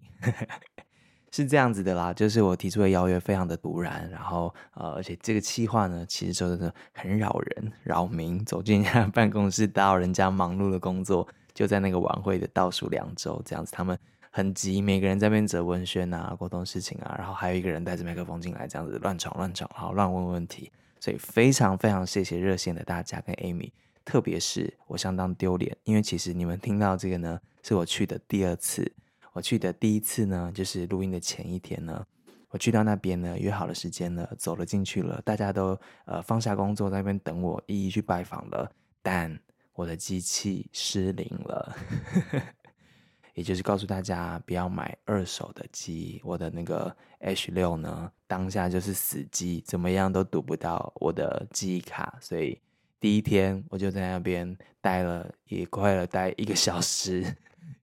[1.32, 8.44] 是这样子的啦，就是我提出的邀约非常的突然，然后呃，而且这个企划呢，其实说真的很扰人扰民。
[8.44, 13.96] 走进人家办公室，打扰人家忙碌的工作，就在那个晚会的倒数两周，这样子他们
[14.32, 20.72] 很急，每个人在那边折文宣啊，沟通事情啊，然后还有一个人带着麦克风进来，这样子乱闯乱闯，然后乱问问题。
[21.00, 23.72] 所以非常非常谢谢热线的大家跟 Amy，
[24.06, 28.92] 特别是我相当丢脸，因为其实你们听到这个呢，是我去的第二次。
[29.34, 32.06] 我去的第一次呢，就是录音的前一天呢，
[32.50, 38.72] 我去到那边呢，约好了时间了，走了进去了，大家都呃放下工作在那边等我，一一去拜访了。
[39.02, 39.40] 但
[39.74, 41.76] 我的机器失灵了，
[43.34, 46.22] 也就是告诉大家不要买二手的机。
[46.24, 52.60] 我的那个 H 六呢，当下就是死机，怎么样都读不到我的记忆卡，所以
[53.00, 57.36] 第一天我就在那边待了，也快了待一个小时。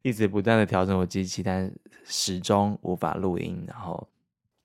[0.03, 1.71] 一直不断的调整我机器，但
[2.05, 3.65] 始终无法录音。
[3.67, 4.09] 然后，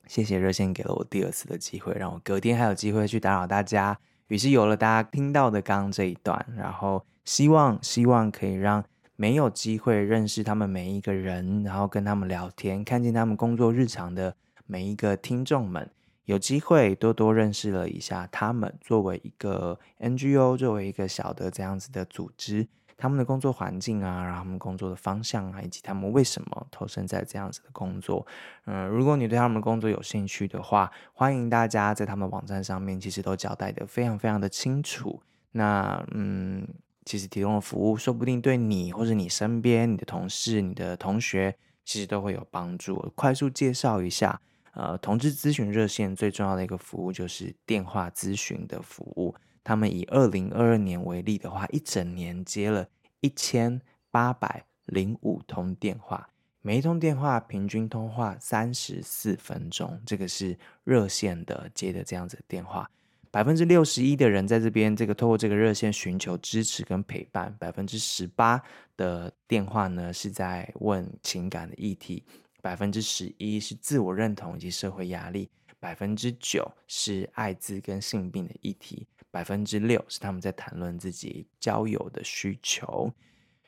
[0.05, 3.97] 谢谢热线给了我第二次的机会，让我隔天还有机会去打扰大家。
[4.27, 6.45] 于是有了大家听到的刚刚这一段。
[6.55, 8.83] 然后，希望希望可以让
[9.23, 15.89] 没有机会认识他们每一个人，然后跟他们聊天，看见他们工作日常的每一个听众们，
[16.25, 18.77] 有机会多多认识了一下他们。
[18.81, 22.67] 作为一个 NGO，作为一个小的这样子的组织。
[22.97, 28.27] 他们的工作环境啊，然后他们工作的方向啊，以及他们为什么投身在这样子的工作，
[28.65, 35.21] 嗯，如果你对他们工作有兴趣的话，欢迎大家在他们网站上面，其实都交代得非常非常的清楚。
[35.53, 36.67] 那嗯，
[37.05, 43.11] 其实提供的服务，说不定对你或者你身边、你的同事、你的同学，其实都会有帮助。
[43.15, 44.41] 快速介绍一下，
[44.73, 49.35] 呃，同志咨询热线最重要的一个服务就是电话咨询的服务。
[49.63, 52.87] 他们以二零二二年为例的话，一整年接了
[53.21, 53.81] 一千
[54.11, 56.29] 八百零五通电话，
[56.61, 62.89] 每一通电话平均通话三十四分钟，这个是热线的接的这样子电话。
[63.33, 67.51] 百分之六十一的人在这边，这个透过这个热线寻求支持跟陪伴。
[67.59, 68.61] 百分之十八
[68.95, 72.23] 的电话呢是在问情感的议题，
[72.61, 79.07] 百分之十一是自我认同以及社会压力，百分之九是艾滋跟性病的议题。
[79.31, 83.11] 百分之六是他们在谈论自己交友的需求。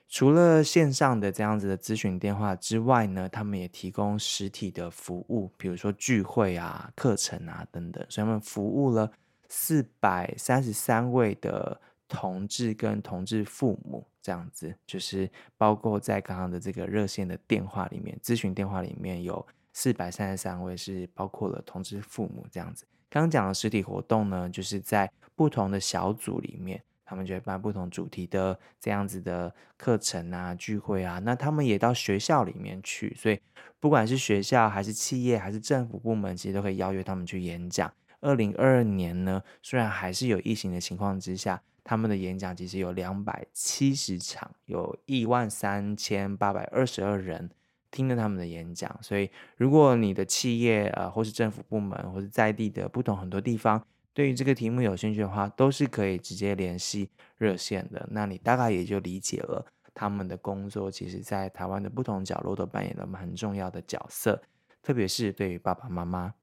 [0.07, 8.05] 除了线上的这样子的咨询电话之外呢，他们也提供实体的服务，比如说聚会啊、课程啊等等。
[8.09, 9.11] 所以他们服务了
[9.49, 22.85] 四百三十三位的同志跟同志父母，这样子就是包括在刚刚的这个热线的电话里面，咨询电话里面有四百三十三位是包括了同志父母这样子。
[23.09, 31.19] 刚讲的实体活动呢，就是在不同的小组里面，他们就会办不同主题的这样子的课程啊、聚会啊。
[31.19, 33.39] 那他们也到学校里面去，所以
[33.79, 37.91] 不管是学校还是企业还是政府部门，其实都可以邀约他们去演讲。
[38.26, 47.49] 二零二二年呢，虽然还是有疫情的情况之下，他们的演讲其实有两百七十场，有一万三千八百二十二人。
[47.91, 53.82] 听了他们的演讲，所以如果你的企业呃，或是政府部门，或是在地的不同很多地方，
[54.13, 58.05] 对于这个题目有兴趣的话，都是可以直接联系热线的。
[58.11, 64.41] 那你大概也就理解了他们的工作，其实在台湾的不同角落都扮演了很重要的角色，
[64.84, 66.34] 特别是对于爸爸妈妈，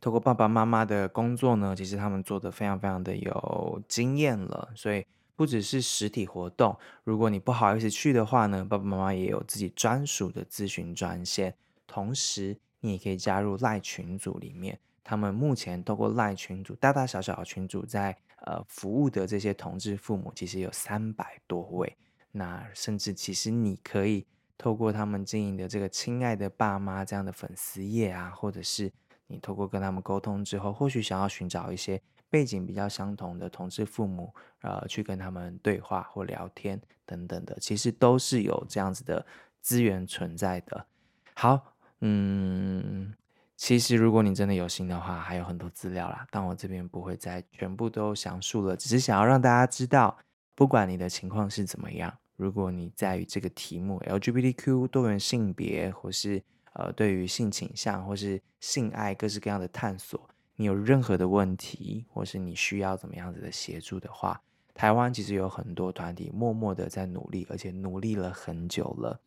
[0.00, 5.06] 透过爸爸妈妈的工作呢，其实他们做得非常非常的有经验了，所以。
[5.38, 11.54] 不只是实体活动，如果你不好意思去的话呢，爸爸妈妈也有自己专属的咨询专线。
[11.86, 14.76] 同时，你也可以加入赖群组里面。
[15.04, 21.96] 他们目前透过赖群组，大大小小的群组在呃服务的这些同志父母，其实有三百多位。
[22.32, 24.26] 那甚至其实你可以
[24.58, 28.92] 透过他们经营的这个“亲爱的爸妈”这样的粉丝页啊，或者是
[29.28, 32.02] 你透过跟他们沟通之后，或许想要寻找一些。
[32.30, 39.24] 背景比较相同的同志父母，呃，去跟他们对话或聊天等等的，其实都是有这样子的
[39.62, 40.84] 资源存在的。
[41.32, 43.14] 好，嗯，
[43.56, 50.14] 其实如果你真的有心的话，还有很多资料啦，但我这边不会再全部都详述了，只是想要让大家知道，
[50.54, 56.42] 不管你的情况是怎么样，如果你在于这个题目 LGBTQ 多元性别，或是
[56.78, 60.28] 呃对于性倾向或是性爱各式各样的探索。
[60.56, 64.40] 你有任何的问题，或是你需要怎么样子的协助的话，
[64.74, 69.20] 台湾其实有很多团体默默的在努力，而且努力了很久了。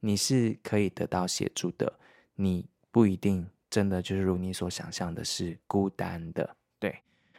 [0.00, 1.92] 你是可以得到协助的，
[2.36, 6.56] 你不一定真的就是如你所想象的是孤单的。
[6.78, 6.96] 对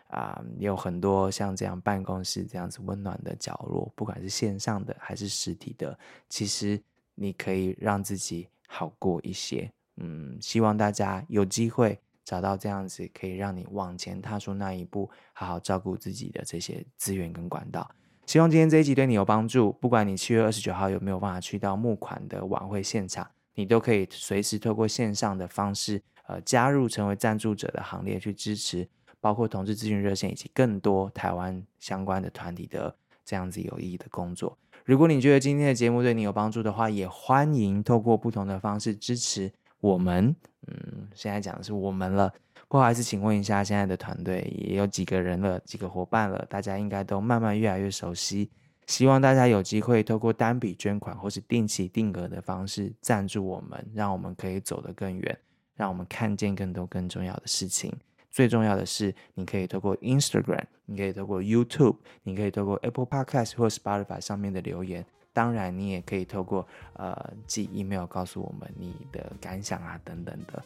[0.10, 5.98] 啊，有很多像这样办公室这样子温暖的角落，不管是线上的还是实体的，
[6.28, 6.82] 其实
[7.16, 9.70] 你可以让自己好过一些。
[9.98, 17.90] 嗯，希望大家有机会找到这样子可以让你往前踏出那一步，好好照顾自己的这些资源跟管道。
[18.26, 19.72] 希望今天这一集对你有帮助。
[19.82, 28.88] 不管你七月二十九号有没有办法去到募款的晚会现场，你都可以随时透过线上的方式，呃，加入成为赞助者的行列，去支持
[29.20, 32.96] 包括同志咨询热线以及更多台湾相关的团体的
[33.26, 34.56] 这样子有意义的工作。
[34.90, 40.36] 如果你觉得今天的节目对你有帮助的话，也欢迎透过不同的方式支持我们。
[40.66, 42.34] 嗯，现在讲的是我们了。
[42.68, 46.44] 不好意思，请问一下，现在的团队也有几个人了，几个伙伴了？
[46.50, 48.50] 大家应该都慢慢越来越熟悉。
[48.88, 55.40] 希望大家有机会透过单笔捐款或是定期定额的方式赞助我们，让我们可以走得更远，
[55.76, 57.94] 让我们看见更多更重要的事情。
[58.32, 65.06] 最重要的是，你可以透过 Instagram，你可以透过 YouTube，你可以透过 Apple Podcast 或 Spotify 上面的留言。
[65.32, 70.62] 当然，你也可以透过呃寄 email 告诉我们你的感想啊等等的。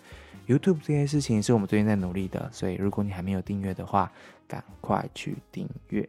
[0.48, 4.12] YouTube 这件事情是我们最近在努力的，所以如果你还没有订阅的话，
[4.48, 6.02] 赶快去订阅。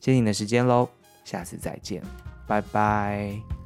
[0.00, 0.88] 谢谢你的时间喽，
[1.24, 2.02] 下次再见，
[2.46, 3.61] 拜拜。